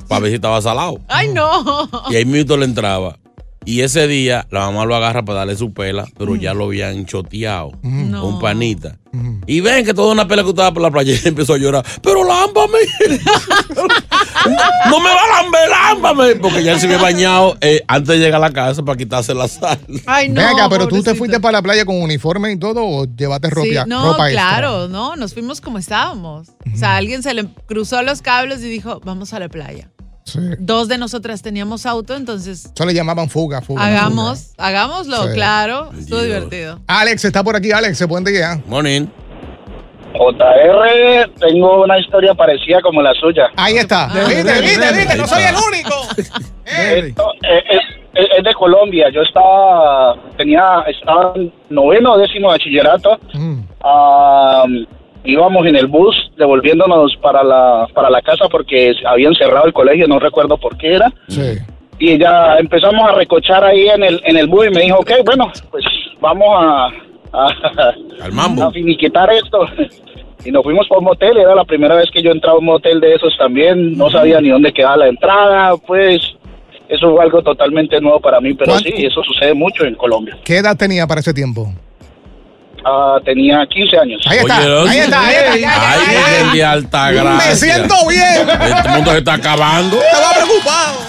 Para 0.07 0.21
ver 0.21 0.31
si 0.31 0.35
estaba 0.35 0.61
salado. 0.61 0.99
Ay, 1.07 1.29
no. 1.29 1.89
Y 2.09 2.15
ahí 2.15 2.25
mismo 2.25 2.57
le 2.57 2.65
entraba. 2.65 3.17
Y 3.65 3.81
ese 3.81 4.07
día 4.07 4.47
la 4.51 4.61
mamá 4.61 4.85
lo 4.85 4.95
agarra 4.95 5.23
para 5.23 5.39
darle 5.39 5.55
su 5.55 5.73
pela, 5.73 6.05
pero 6.17 6.35
ya 6.35 6.53
lo 6.53 6.65
habían 6.65 7.05
choteado. 7.05 7.71
No. 7.83 8.25
Un 8.25 8.39
panita. 8.39 8.97
Y 9.47 9.59
ven 9.61 9.85
que 9.85 9.93
toda 9.93 10.13
una 10.13 10.27
pela 10.27 10.43
que 10.43 10.49
estaba 10.49 10.73
por 10.73 10.81
la 10.81 10.91
playa 10.91 11.13
y 11.23 11.27
empezó 11.27 11.53
a 11.53 11.57
llorar. 11.57 11.85
Pero 12.01 12.23
lámbame. 12.23 12.77
no 14.89 14.99
me 14.99 15.09
va 15.09 15.23
a 15.23 15.41
lamber, 15.43 15.69
lámbame. 15.69 16.35
Porque 16.35 16.63
ya 16.63 16.73
él 16.73 16.79
se 16.79 16.85
había 16.87 16.99
bañado 16.99 17.57
eh, 17.61 17.83
antes 17.87 18.07
de 18.07 18.17
llegar 18.19 18.35
a 18.35 18.47
la 18.47 18.51
casa 18.51 18.83
para 18.83 18.97
quitarse 18.97 19.33
la 19.33 19.47
sal. 19.47 19.79
Ay, 20.05 20.29
no. 20.29 20.35
Ven 20.35 20.45
acá, 20.45 20.69
pero 20.69 20.87
tú 20.87 21.01
te 21.03 21.15
fuiste 21.15 21.39
para 21.39 21.53
la 21.53 21.61
playa 21.61 21.85
con 21.85 22.01
uniforme 22.01 22.51
y 22.51 22.57
todo 22.57 22.83
o 22.85 23.05
llevaste 23.05 23.49
ropa, 23.49 23.67
Sí, 23.67 23.75
no, 23.87 24.11
ropa 24.11 24.29
extra? 24.29 24.49
claro, 24.49 24.87
no, 24.87 25.15
nos 25.15 25.33
fuimos 25.33 25.61
como 25.61 25.77
estábamos. 25.77 26.49
O 26.73 26.77
sea, 26.77 26.95
alguien 26.95 27.23
se 27.23 27.33
le 27.33 27.47
cruzó 27.65 28.01
los 28.03 28.21
cables 28.21 28.61
y 28.61 28.69
dijo, 28.69 29.01
vamos 29.03 29.33
a 29.33 29.39
la 29.39 29.49
playa. 29.49 29.89
Sí. 30.33 30.39
Dos 30.59 30.87
de 30.87 30.97
nosotras 30.97 31.41
teníamos 31.41 31.85
auto, 31.85 32.15
entonces 32.15 32.71
Eso 32.73 32.85
le 32.85 32.93
llamaban 32.93 33.29
fuga, 33.29 33.61
fuga. 33.61 33.85
hagamos, 33.85 34.53
hagámoslo, 34.57 35.27
Sí. 35.27 35.33
claro. 35.33 35.89
Estuvo 35.97 36.21
divertido. 36.21 36.79
Alex 36.87 37.25
está 37.25 37.43
por 37.43 37.55
aquí, 37.55 37.71
Alex, 37.71 38.05
buen 38.07 38.23
día. 38.23 38.61
Morning. 38.67 39.07
JR, 40.13 41.29
tengo 41.39 41.83
una 41.83 41.99
historia 41.99 42.33
parecida 42.33 42.81
como 42.81 43.01
la 43.01 43.13
suya. 43.13 43.47
Ahí 43.55 43.77
está. 43.77 44.05
Ah. 44.05 44.25
viste, 44.27 44.61
viste, 44.61 44.91
viste, 44.93 45.15
no 45.17 45.27
soy 45.27 45.43
el 45.43 45.55
único. 45.55 45.95
Esto, 46.65 47.31
eh, 47.43 47.63
es, 47.69 47.79
es- 48.13 48.29
es 48.37 48.43
de 48.43 48.53
Colombia. 48.53 49.07
Yo 49.13 49.21
estaba, 49.21 50.15
tenía, 50.37 50.81
estaba 50.87 51.31
en 51.35 51.53
noveno 51.69 52.13
o 52.13 52.17
décimo 52.17 52.47
bachillerato. 52.49 53.17
Mm. 53.33 53.59
Ah, 53.83 54.65
íbamos 55.23 55.65
en 55.65 55.75
el 55.75 55.87
bus 55.87 56.15
devolviéndonos 56.37 57.15
para 57.21 57.43
la, 57.43 57.87
para 57.93 58.09
la 58.09 58.21
casa 58.21 58.47
porque 58.49 58.93
habían 59.05 59.33
cerrado 59.35 59.65
el 59.65 59.73
colegio, 59.73 60.07
no 60.07 60.19
recuerdo 60.19 60.57
por 60.57 60.77
qué 60.77 60.95
era. 60.95 61.11
Sí. 61.27 61.57
y 61.99 62.17
ya 62.17 62.55
empezamos 62.57 63.09
a 63.09 63.13
recochar 63.15 63.63
ahí 63.63 63.87
en 63.89 64.03
el, 64.03 64.21
en 64.23 64.37
el 64.37 64.47
bus 64.47 64.67
y 64.67 64.69
me 64.69 64.81
dijo, 64.81 64.97
ok, 64.99 65.11
bueno, 65.25 65.51
pues 65.69 65.83
vamos 66.21 66.47
a, 66.57 66.87
a, 67.33 67.47
Al 68.23 68.31
mambo. 68.31 68.63
a 68.63 68.71
finiquitar 68.71 69.31
esto. 69.31 69.65
Y 70.45 70.51
nos 70.51 70.63
fuimos 70.63 70.87
por 70.87 70.99
un 70.99 71.03
motel, 71.03 71.37
era 71.37 71.53
la 71.53 71.65
primera 71.65 71.95
vez 71.95 72.09
que 72.11 72.21
yo 72.21 72.31
entraba 72.31 72.55
a 72.55 72.59
un 72.59 72.65
motel 72.65 73.01
de 73.01 73.13
esos 73.13 73.37
también, 73.37 73.97
no 73.97 74.09
sabía 74.09 74.39
ni 74.39 74.47
dónde 74.47 74.71
quedaba 74.71 74.95
la 74.95 75.07
entrada, 75.09 75.75
pues 75.85 76.21
eso 76.87 77.11
fue 77.13 77.21
algo 77.21 77.41
totalmente 77.41 77.99
nuevo 77.99 78.21
para 78.21 78.39
mí, 78.39 78.53
pero 78.53 78.77
sí, 78.79 78.93
eso 78.95 79.21
sucede 79.21 79.53
mucho 79.53 79.83
en 79.83 79.95
Colombia. 79.95 80.37
¿Qué 80.45 80.59
edad 80.59 80.77
tenía 80.77 81.05
para 81.07 81.19
ese 81.19 81.33
tiempo? 81.33 81.67
Ah, 82.85 83.17
tenía 83.25 83.65
15 83.67 83.97
años. 83.97 84.21
Ahí 84.27 84.37
está, 84.39 84.59
Oye, 84.59 84.89
ahí 84.89 84.99
está, 84.99 85.25
ahí 85.25 85.35
está, 85.35 85.51
ahí 85.51 85.63
está. 85.63 85.91
Ay, 85.91 85.99
Virgen 86.07 86.51
de 86.53 86.65
alta 86.65 87.11
gracia. 87.11 87.49
Me 87.49 87.55
siento 87.55 87.95
bien. 88.07 88.49
Este 88.49 88.89
mundo 88.89 89.11
se 89.11 89.17
está 89.17 89.33
acabando. 89.33 90.01
Estaba 90.01 90.33
preocupado. 90.33 90.99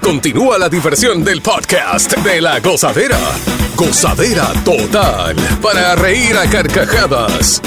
Continúa 0.00 0.58
la 0.58 0.68
diversión 0.68 1.24
del 1.24 1.40
podcast 1.42 2.16
de 2.18 2.40
la 2.40 2.60
gozadera. 2.60 3.18
Gozadera 3.76 4.48
total. 4.64 5.36
Para 5.62 5.94
reír 5.94 6.36
a 6.36 6.48
carcajadas. 6.50 7.62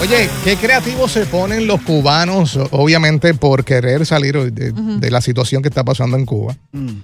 Oye, 0.00 0.30
qué 0.44 0.56
creativos 0.56 1.10
se 1.10 1.26
ponen 1.26 1.66
los 1.66 1.80
cubanos, 1.82 2.56
obviamente 2.70 3.34
por 3.34 3.64
querer 3.64 4.06
salir 4.06 4.52
de, 4.52 4.70
de 4.72 5.10
la 5.10 5.20
situación 5.20 5.60
que 5.60 5.68
está 5.68 5.82
pasando 5.82 6.16
en 6.16 6.24
Cuba. 6.24 6.56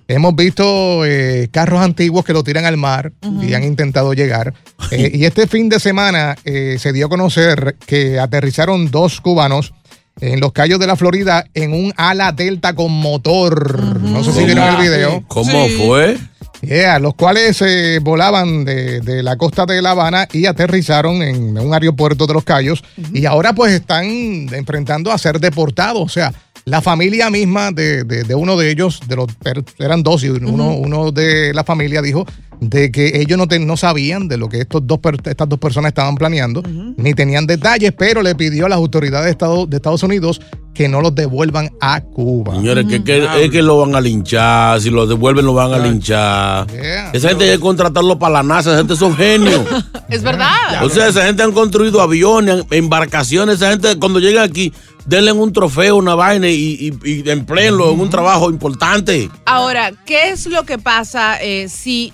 Hemos 0.07 0.37
visto 0.37 1.05
eh, 1.05 1.49
carros 1.51 1.81
antiguos 1.83 2.25
que 2.25 2.33
lo 2.33 2.45
tiran 2.45 2.65
al 2.67 2.77
mar 2.77 3.13
y 3.43 3.55
han 3.55 3.65
intentado 3.65 4.13
llegar. 4.15 4.55
Eh, 4.91 5.11
y 5.15 5.25
este 5.25 5.47
fin 5.47 5.71
de 5.71 5.81
semana 5.81 6.37
eh, 6.45 6.77
se 6.79 6.93
dio 6.93 7.07
a 7.07 7.09
conocer 7.09 7.77
que 7.87 8.19
aterrizaron 8.19 8.91
dos 8.91 9.21
cubanos 9.21 9.73
en 10.21 10.41
los 10.41 10.53
Cayos 10.53 10.79
de 10.79 10.87
la 10.87 10.97
Florida 10.97 11.45
en 11.55 11.73
un 11.73 11.93
ala 11.97 12.33
delta 12.33 12.75
con 12.75 12.93
motor. 12.93 14.01
No 14.01 14.23
sé 14.25 14.33
si 14.33 14.45
vieron 14.45 14.65
el 14.69 14.81
video. 14.81 15.25
¿Cómo 15.29 15.67
fue? 15.87 16.19
Yeah, 16.63 16.99
los 16.99 17.15
cuales 17.15 17.61
eh, 17.61 17.99
volaban 18.01 18.65
de, 18.65 19.01
de 19.01 19.23
la 19.23 19.37
costa 19.37 19.67
de 19.67 19.83
La 19.83 19.91
Habana 19.91 20.27
y 20.33 20.47
aterrizaron 20.47 21.21
en 21.23 21.59
un 21.59 21.75
aeropuerto 21.75 22.27
de 22.27 22.33
Los 22.33 22.45
Cayos 22.45 22.83
y 23.13 23.27
ahora 23.27 23.53
pues 23.53 23.73
están 23.73 24.07
enfrentando 24.07 25.13
a 25.13 25.19
ser 25.19 25.41
deportados. 25.41 26.03
O 26.03 26.09
sea, 26.09 26.33
la 26.65 26.81
familia 26.81 27.29
misma 27.29 27.71
de, 27.71 28.05
de- 28.05 28.25
de 28.25 28.35
uno 28.35 28.57
de 28.57 28.71
ellos, 28.71 29.01
de 29.07 29.17
los, 29.17 29.27
per- 29.35 29.63
eran 29.79 30.03
dos 30.03 30.25
y 30.25 30.31
uno, 30.31 30.75
uno 30.75 31.13
de 31.13 31.53
la 31.53 31.65
familia 31.65 32.01
dijo 32.01 32.25
de 32.61 32.91
que 32.93 33.21
ellos 33.21 33.37
no, 33.39 33.47
te- 33.49 33.59
no 33.59 33.77
sabían 33.77 34.29
de 34.29 34.37
lo 34.37 34.49
que 34.49 34.61
estos 34.61 34.87
dos, 34.87 34.99
per- 34.99 35.21
estas 35.25 35.49
dos 35.49 35.59
personas 35.59 35.91
estaban 35.91 36.15
planeando, 36.15 36.63
ni 36.97 37.15
tenían 37.15 37.47
detalles, 37.47 37.93
pero 37.97 38.23
le 38.23 38.35
pidió 38.35 38.67
a 38.67 38.69
las 38.69 38.77
autoridades 38.77 39.27
de, 39.27 39.31
Estado- 39.33 39.67
de 39.67 39.77
Estados 39.77 40.03
Unidos 40.03 40.41
que 40.75 40.89
no 40.89 41.01
los 41.01 41.15
devuelvan 41.15 41.71
a 41.81 42.01
Cuba. 42.01 42.57
Señores, 42.57 42.87
que, 42.87 43.05
que- 43.05 43.45
es 43.45 43.51
que 43.51 43.63
lo 43.63 43.79
van 43.79 43.95
a 43.95 44.01
linchar. 44.01 44.81
Si 44.81 44.91
lo 44.91 45.07
devuelven, 45.07 45.47
lo 45.47 45.55
van 45.55 45.73
a 45.73 45.79
linchar. 45.79 46.67
Esa 47.13 47.29
gente 47.29 47.45
hay 47.45 47.57
que 47.57 47.61
contratarlo 47.61 48.19
para 48.19 48.33
la 48.35 48.43
NASA. 48.43 48.71
Esa 48.71 48.79
gente 48.79 48.97
son 48.97 49.17
genios. 49.17 49.63
Es 50.09 50.23
verdad. 50.23 50.85
O 50.85 50.91
sea, 50.91 51.09
esa 51.09 51.25
gente 51.25 51.43
han 51.43 51.53
construido 51.53 52.01
aviones, 52.03 52.63
embarcaciones. 52.71 53.57
Esa 53.57 53.71
gente, 53.71 53.97
cuando 53.99 54.21
lleguen 54.21 54.43
aquí, 54.43 54.73
denle 55.07 55.33
un 55.33 55.51
trofeo, 55.53 55.97
una 55.97 56.15
vaina 56.15 56.49
y, 56.49 56.93
y, 57.03 57.11
y 57.23 57.31
empleenlo 57.31 57.91
en 57.93 58.01
un 58.01 58.11
trabajo 58.11 58.51
importante. 58.51 59.31
Ahora, 59.47 59.93
¿qué 60.05 60.29
es 60.31 60.47
lo 60.47 60.65
que 60.65 60.77
pasa 60.79 61.41
eh, 61.43 61.69
si, 61.71 62.13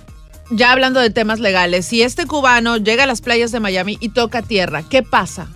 ya 0.51 0.73
hablando 0.73 1.01
de 1.01 1.11
temas 1.11 1.41
legales, 1.41 1.87
si 1.87 2.03
este 2.03 2.27
cubano 2.27 2.77
llega 2.77 3.05
a 3.05 3.07
las 3.07 3.21
playas 3.21 3.53
de 3.53 3.61
Miami 3.61 3.97
y 4.01 4.11
toca 4.11 4.43
tierra, 4.43 4.83
¿qué 4.89 5.03
pasa? 5.03 5.49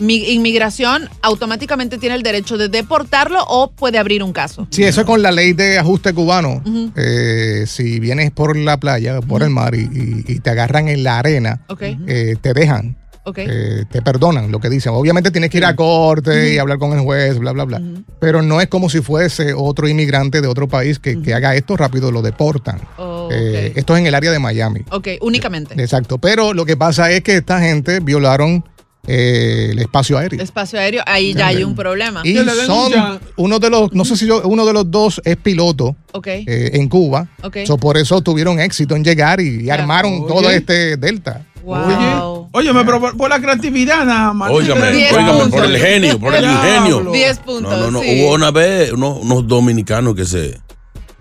Mi- 0.00 0.30
inmigración 0.32 1.08
automáticamente 1.22 1.98
tiene 1.98 2.14
el 2.14 2.22
derecho 2.22 2.56
de 2.56 2.68
deportarlo 2.68 3.42
o 3.48 3.72
puede 3.72 3.98
abrir 3.98 4.22
un 4.22 4.32
caso. 4.32 4.68
Sí, 4.70 4.84
eso 4.84 5.00
es 5.00 5.06
con 5.08 5.22
la 5.22 5.32
ley 5.32 5.54
de 5.54 5.76
ajuste 5.78 6.12
cubano. 6.14 6.62
Eh, 6.94 7.64
si 7.66 7.98
vienes 7.98 8.30
por 8.30 8.56
la 8.56 8.76
playa, 8.76 9.20
por 9.20 9.42
el 9.42 9.50
mar 9.50 9.74
y, 9.74 9.80
y- 9.80 10.24
y 10.34 10.38
te 10.38 10.50
agarran 10.50 10.86
en 10.88 11.02
la 11.02 11.18
arena, 11.18 11.62
eh, 12.06 12.36
te 12.40 12.54
dejan, 12.54 12.96
Eh, 13.36 13.84
te 13.90 14.02
perdonan 14.02 14.50
lo 14.50 14.60
que 14.60 14.68
dicen. 14.70 14.92
Obviamente 14.94 15.30
tienes 15.30 15.50
que 15.50 15.58
ir 15.58 15.64
a 15.64 15.76
corte 15.76 16.54
y 16.54 16.58
hablar 16.58 16.78
con 16.78 16.92
el 16.92 17.00
juez, 17.00 17.38
bla, 17.38 17.52
bla, 17.52 17.64
bla. 17.64 17.80
Pero 18.20 18.42
no 18.42 18.60
es 18.60 18.68
como 18.68 18.88
si 18.90 19.00
fuese 19.00 19.52
otro 19.54 19.88
inmigrante 19.88 20.40
de 20.40 20.48
otro 20.48 20.68
país 20.68 20.98
que, 20.98 21.20
que 21.22 21.34
haga 21.34 21.54
esto 21.54 21.76
rápido, 21.76 22.10
lo 22.10 22.22
deportan. 22.22 22.80
Oh, 22.96 23.28
Eh, 23.30 23.68
ok. 23.72 23.78
esto 23.78 23.94
es 23.94 24.00
en 24.00 24.06
el 24.06 24.14
área 24.14 24.30
de 24.32 24.38
Miami. 24.38 24.80
Ok, 24.90 25.08
únicamente. 25.20 25.74
Exacto. 25.80 26.18
Pero 26.18 26.52
lo 26.54 26.64
que 26.64 26.76
pasa 26.76 27.10
es 27.10 27.22
que 27.22 27.36
esta 27.36 27.60
gente 27.60 28.00
violaron 28.00 28.64
eh, 29.06 29.68
el 29.72 29.78
espacio 29.78 30.18
aéreo. 30.18 30.42
Espacio 30.42 30.78
aéreo, 30.78 31.02
ahí 31.06 31.32
ya 31.32 31.46
hay 31.46 31.64
un 31.64 31.74
problema. 31.74 32.20
Y 32.24 32.36
son 32.66 32.92
uno 33.36 33.58
de 33.58 33.70
los, 33.70 33.92
no 33.94 34.04
sé 34.04 34.16
si 34.16 34.26
yo, 34.26 34.42
uno 34.46 34.66
de 34.66 34.72
los 34.74 34.90
dos 34.90 35.20
es 35.24 35.36
piloto 35.36 35.96
Ok. 36.12 36.26
eh, 36.26 36.70
en 36.74 36.88
Cuba. 36.88 37.26
Ok. 37.42 37.58
So, 37.66 37.78
por 37.78 37.96
eso 37.96 38.20
tuvieron 38.20 38.60
éxito 38.60 38.94
en 38.96 39.04
llegar 39.04 39.40
y, 39.40 39.64
y 39.64 39.70
armaron 39.70 40.26
todo 40.26 40.50
este 40.50 40.96
Delta. 40.98 41.46
Wow. 41.68 42.48
Oye, 42.52 42.72
me 42.72 42.82
pero 42.82 42.98
por, 42.98 43.16
por 43.16 43.28
la 43.28 43.40
creatividad 43.40 44.06
nada 44.06 44.32
más. 44.32 44.50
Óigame, 44.52 45.08
puntos. 45.10 45.48
por 45.50 45.64
el 45.64 45.78
genio, 45.78 46.18
por 46.18 46.34
el 46.34 46.44
ingenio. 46.44 47.12
10 47.12 47.38
puntos. 47.40 47.70
No, 47.70 47.78
no, 47.78 47.90
no. 47.90 48.00
sí. 48.00 48.22
Hubo 48.22 48.34
una 48.34 48.50
vez 48.50 48.92
unos, 48.92 49.18
unos 49.20 49.46
dominicanos 49.46 50.14
que 50.14 50.24
se. 50.24 50.58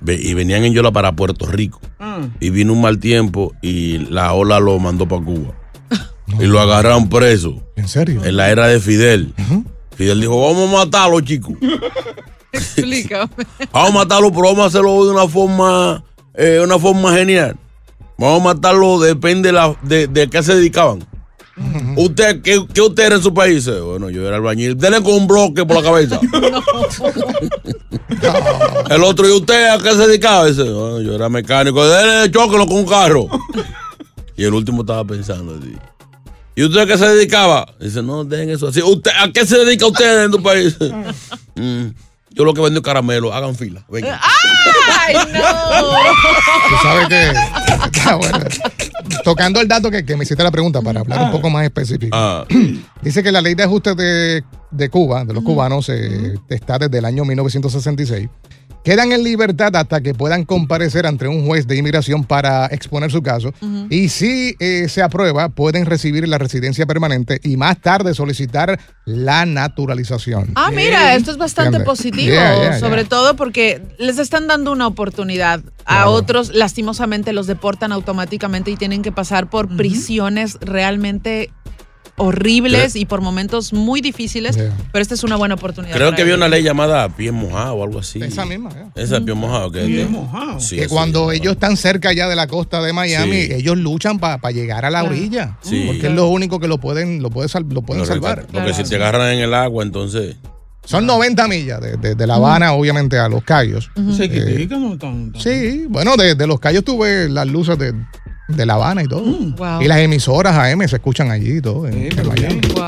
Y 0.06 0.34
venían 0.36 0.64
en 0.64 0.74
Yola 0.74 0.92
para 0.92 1.12
Puerto 1.12 1.48
Rico. 1.48 1.82
Ah. 2.00 2.22
Y 2.40 2.52
vino 2.52 2.72
un 2.72 2.82
mal 2.82 3.00
tiempo 3.00 3.54
y 3.62 3.98
la 3.98 4.32
ola 4.34 4.60
lo 4.60 4.80
mandó 4.80 5.08
para 5.08 5.24
Cuba. 5.24 5.54
Y 6.40 6.46
lo 6.46 6.60
agarraron 6.60 7.10
preso. 7.10 7.64
¿En 7.76 7.88
serio? 7.88 8.24
En 8.24 8.38
la 8.38 8.50
era 8.50 8.68
de 8.68 8.80
Fidel. 8.80 9.34
Fidel 9.96 10.22
dijo: 10.22 10.40
Vamos 10.40 10.70
a 10.70 10.86
matarlo, 10.86 11.20
chicos. 11.22 11.56
Explícame. 12.54 13.30
Vamos 13.74 13.90
a 13.90 13.94
matarlo, 13.94 14.32
pero 14.32 14.44
vamos 14.44 14.64
a 14.64 14.68
hacerlo 14.68 15.06
de 15.06 15.12
una 15.12 15.28
forma, 15.28 16.04
eh, 16.34 16.60
una 16.64 16.80
forma 16.80 17.14
genial. 17.14 17.58
Vamos 18.18 18.42
a 18.42 18.44
matarlo, 18.44 19.00
depende 19.00 19.50
de, 19.50 19.54
la, 19.54 19.76
de, 19.84 20.08
de 20.08 20.30
qué 20.30 20.42
se 20.44 20.56
dedicaban. 20.56 21.06
¿Usted, 21.96 22.42
qué, 22.44 22.64
qué 22.74 22.82
usted 22.82 23.06
era 23.08 23.16
en 23.16 23.24
su 23.24 23.34
país? 23.34 23.68
Bueno, 23.68 24.10
yo 24.12 24.28
era 24.28 24.36
albañil. 24.38 24.78
Denle 24.78 25.02
con 25.02 25.14
un 25.14 25.28
bloque 25.28 25.66
por 25.66 25.78
la 25.78 25.84
cabeza. 25.84 26.20
El 28.90 29.04
otro, 29.04 29.28
¿y 29.28 29.32
usted 29.32 29.68
a 29.70 29.78
qué 29.80 29.92
se 29.92 30.08
dedicaba? 30.08 30.46
Dice, 30.46 30.64
"Bueno, 30.64 31.02
yo 31.02 31.14
era 31.16 31.30
mecánico. 31.30 31.86
Denle 31.88 32.32
chóquelo 32.32 32.66
con 32.68 32.78
un 32.78 32.86
carro. 32.86 33.28
y 34.36 34.44
el 34.44 34.54
último 34.54 34.82
estaba 34.82 35.04
pensando 35.04 35.56
así. 35.60 35.74
¿Y 36.56 36.64
usted 36.64 36.80
a 36.82 36.86
qué 36.86 36.98
se 36.98 37.08
dedicaba? 37.08 37.68
Dice, 37.80 38.02
no, 38.02 38.24
dejen 38.24 38.50
eso 38.50 38.68
así. 38.68 38.82
¿Usted, 38.82 39.12
¿A 39.20 39.32
qué 39.32 39.46
se 39.46 39.58
dedica 39.60 39.86
usted 39.88 40.26
en 40.26 40.32
tu 40.32 40.42
país? 40.42 40.76
"Mm, 41.56 41.88
yo 42.38 42.45
lo 42.45 42.54
que 42.54 42.62
vendo 42.62 42.80
es 42.80 42.84
caramelo. 42.84 43.34
Hagan 43.34 43.56
fila. 43.56 43.84
Venga. 43.89 44.19
¡Ay, 44.21 45.15
no! 45.34 45.41
Tú 46.69 46.76
sabes 46.84 47.08
que. 47.08 47.32
Está 47.86 48.15
bueno. 48.15 48.39
Tocando 49.23 49.60
el 49.62 49.67
dato 49.67 49.89
que, 49.89 50.06
que 50.06 50.15
me 50.15 50.23
hiciste 50.23 50.43
la 50.43 50.52
pregunta 50.52 50.82
para 50.82 51.00
hablar 51.02 51.21
un 51.23 51.32
poco 51.32 51.50
más 51.50 51.63
específico. 51.63 52.15
Ah, 52.15 52.45
Dice 53.02 53.23
que 53.23 53.32
la 53.32 53.41
ley 53.41 53.56
de 53.56 53.63
ajuste 53.63 53.95
de, 53.95 54.43
de 54.71 54.89
Cuba, 54.89 55.26
de 55.26 55.34
los 55.34 55.43
cubanos, 55.43 55.89
eh, 55.89 56.36
está 56.50 56.78
desde 56.78 56.97
el 56.97 57.06
año 57.06 57.26
1966. 57.26 58.30
Quedan 58.88 59.12
en 59.12 59.21
libertad 59.21 59.76
hasta 59.76 60.00
que 60.00 60.13
puedan 60.13 60.45
comparecer 60.45 61.06
ante 61.06 61.28
un 61.28 61.45
juez 61.45 61.67
de 61.67 61.76
inmigración 61.76 62.23
para 62.23 62.67
exponer 62.67 63.12
su 63.12 63.21
caso. 63.21 63.54
Y 63.89 64.08
si 64.08 64.56
eh, 64.62 64.88
se 64.88 65.02
aprueba, 65.02 65.50
pueden 65.50 65.86
recibir 65.86 66.26
la 66.26 66.38
residencia 66.38 66.86
permanente 66.86 67.41
y 67.43 67.58
más 67.58 67.82
tarde 67.82 68.13
solicitar 68.13 68.80
la 69.04 69.45
naturalización. 69.45 70.52
Ah, 70.56 70.71
mira, 70.73 71.15
esto 71.15 71.32
es 71.32 71.38
bastante 71.38 71.82
positivo, 71.82 72.32
Yeah, 72.32 72.62
yeah, 72.62 72.80
sobre 72.80 73.02
yeah. 73.02 73.10
todo 73.10 73.36
porque 73.36 73.82
les 74.00 74.19
están 74.19 74.47
dando 74.47 74.71
una 74.71 74.88
oportunidad. 74.88 75.60
A 75.84 76.08
otros, 76.08 76.56
lastimosamente, 76.56 77.34
los 77.34 77.45
deportan 77.45 77.91
automáticamente 77.91 78.71
y 78.71 78.78
tienen 78.78 79.02
que 79.02 79.12
pasar 79.12 79.50
por 79.50 79.67
prisiones 79.76 80.58
realmente 80.62 81.52
horribles 82.18 82.96
y 82.96 83.06
por 83.06 83.22
momentos 83.22 83.74
muy 83.74 84.02
difíciles, 84.02 84.56
Yeah. 84.58 84.74
pero 84.92 85.02
esta 85.02 85.14
es 85.14 85.24
una 85.24 85.36
buena 85.36 85.54
oportunidad. 85.56 85.96
creo 85.96 86.16
que 86.16 86.24
había 86.24 86.36
una 86.36 86.48
ley 86.48 86.64
llamada 86.64 87.08
pie 87.10 87.32
mojado 87.32 87.76
o 87.76 87.84
algo 87.84 88.00
así. 88.00 88.20
Esa 88.22 88.46
misma, 88.46 88.72
ya. 88.72 88.90
Esa 89.02 89.22
pie 89.22 89.34
mojado. 89.36 89.72
Que, 89.72 89.86
Pie 89.86 90.06
mojado. 90.06 90.60
Sí, 90.60 90.76
que 90.78 90.84
sí. 90.84 90.90
cuando 90.90 91.32
ellos 91.32 91.54
están 91.54 91.78
cerca 91.78 92.12
ya 92.14 92.28
de 92.28 92.36
la 92.36 92.48
costa 92.48 92.82
de 92.82 92.92
Miami, 92.92 93.44
Sí. 93.44 93.54
ellos 93.54 93.78
luchan 93.78 94.18
para 94.20 94.40
llegar 94.52 94.84
a 94.86 94.90
la 94.90 95.04
orilla. 95.04 95.58
Sí. 95.62 95.84
Porque 95.88 96.08
es 96.08 96.14
lo 96.14 96.28
único 96.28 96.60
que 96.60 96.68
lo 96.68 96.80
pueden, 96.80 97.22
lo 97.22 97.30
pueden, 97.30 97.50
sal- 97.50 97.66
lo 97.70 97.84
pueden 97.84 98.04
Correcto. 98.04 98.28
salvar. 98.28 98.48
Porque 98.52 98.74
si 98.74 98.84
te 98.84 98.96
agarran 98.96 99.32
en 99.34 99.40
el 99.40 99.54
agua, 99.54 99.84
entonces. 99.84 100.36
Son 100.86 101.06
90 101.06 101.48
millas 101.50 101.82
de, 101.82 101.98
de- 101.98 102.16
de 102.16 102.28
La 102.28 102.36
Habana, 102.36 102.72
obviamente, 102.72 103.20
a 103.20 103.28
Los 103.30 103.44
Cayos. 103.44 103.92
Eh, 103.96 104.68
no 104.70 104.98
tan- 104.98 105.32
tan- 105.32 105.34
sí, 105.38 105.86
bueno, 105.90 106.16
de, 106.16 106.34
de 106.34 106.48
Los 106.48 106.60
Cayos 106.62 106.84
tuve 106.86 107.28
las 107.30 107.46
luces 107.46 107.78
de, 107.78 107.94
de 108.48 108.66
La 108.66 108.74
Habana 108.76 109.04
y 109.04 109.08
todo. 109.08 109.22
Wow. 109.24 109.82
Y 109.82 109.88
las 109.88 110.00
emisoras 110.00 110.56
AM 110.58 110.88
se 110.88 110.96
escuchan 110.98 111.32
allí 111.32 111.58
y 111.58 111.62
todo. 111.62 111.88
en- 111.88 112.18
en 112.18 112.28
Miami. 112.28 112.62
Wow. 112.74 112.88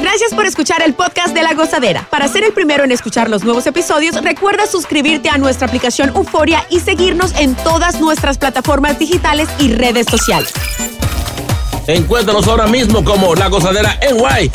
Gracias 0.00 0.34
por 0.34 0.46
escuchar 0.46 0.82
el 0.82 0.94
podcast 0.94 1.32
de 1.32 1.42
La 1.42 1.54
Gozadera. 1.54 2.06
Para 2.10 2.26
ser 2.28 2.42
el 2.44 2.52
primero 2.52 2.82
en 2.84 2.90
escuchar 2.92 3.30
los 3.30 3.44
nuevos 3.44 3.66
episodios, 3.66 4.20
recuerda 4.22 4.66
suscribirte 4.66 5.28
a 5.30 5.38
nuestra 5.38 5.68
aplicación 5.68 6.10
Euforia 6.14 6.66
y 6.70 6.80
seguirnos 6.80 7.32
en 7.38 7.54
todas 7.54 8.00
nuestras 8.00 8.36
plataformas 8.36 8.98
digitales 8.98 9.48
y 9.60 9.72
redes 9.72 10.06
sociales. 10.10 10.52
Encuéntranos 11.86 12.46
ahora 12.48 12.66
mismo 12.66 13.04
como 13.04 13.34
La 13.34 13.48
Gozadera 13.48 13.98
en 14.02 14.18
Guay. 14.18 14.50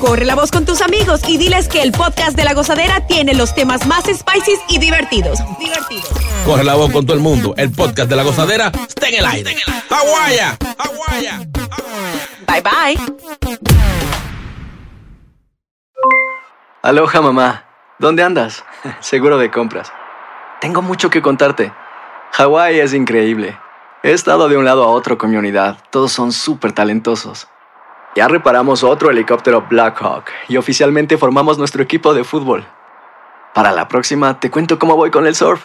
Corre 0.00 0.24
la 0.26 0.34
voz 0.34 0.50
con 0.50 0.64
tus 0.66 0.82
amigos 0.82 1.22
y 1.28 1.38
diles 1.38 1.68
que 1.68 1.82
el 1.82 1.92
podcast 1.92 2.36
de 2.36 2.44
La 2.44 2.52
Gozadera 2.52 3.06
tiene 3.06 3.32
los 3.34 3.54
temas 3.54 3.86
más 3.86 4.04
spicy 4.04 4.52
y 4.68 4.78
divertidos. 4.78 5.38
Divertidos. 5.58 6.08
Corre 6.44 6.62
la 6.62 6.74
voz 6.74 6.92
con 6.92 7.06
todo 7.06 7.16
el 7.16 7.22
mundo. 7.22 7.54
El 7.56 7.72
podcast 7.72 8.08
de 8.08 8.16
la 8.16 8.22
gozadera 8.22 8.70
está 8.86 9.08
en 9.08 9.14
el 9.14 9.24
aire. 9.24 9.56
¡Aguaya! 9.88 10.58
¡Aguaya! 10.76 11.38
Bye 12.46 12.60
bye. 12.60 13.58
Aloha 16.82 17.22
mamá, 17.22 17.64
¿dónde 17.98 18.22
andas? 18.22 18.62
Seguro 19.00 19.38
de 19.38 19.50
compras. 19.50 19.90
Tengo 20.60 20.82
mucho 20.82 21.08
que 21.08 21.22
contarte. 21.22 21.72
Hawái 22.32 22.78
es 22.78 22.92
increíble. 22.92 23.58
He 24.02 24.12
estado 24.12 24.50
de 24.50 24.58
un 24.58 24.66
lado 24.66 24.84
a 24.84 24.88
otro 24.88 25.16
con 25.16 25.30
mi 25.30 25.38
unidad. 25.38 25.78
Todos 25.88 26.12
son 26.12 26.30
súper 26.30 26.72
talentosos. 26.72 27.48
Ya 28.16 28.28
reparamos 28.28 28.84
otro 28.84 29.10
helicóptero 29.10 29.62
Blackhawk 29.70 30.26
y 30.48 30.58
oficialmente 30.58 31.16
formamos 31.16 31.56
nuestro 31.56 31.82
equipo 31.82 32.12
de 32.12 32.22
fútbol. 32.22 32.66
Para 33.54 33.72
la 33.72 33.88
próxima 33.88 34.38
te 34.38 34.50
cuento 34.50 34.78
cómo 34.78 34.94
voy 34.94 35.10
con 35.10 35.26
el 35.26 35.34
surf 35.34 35.64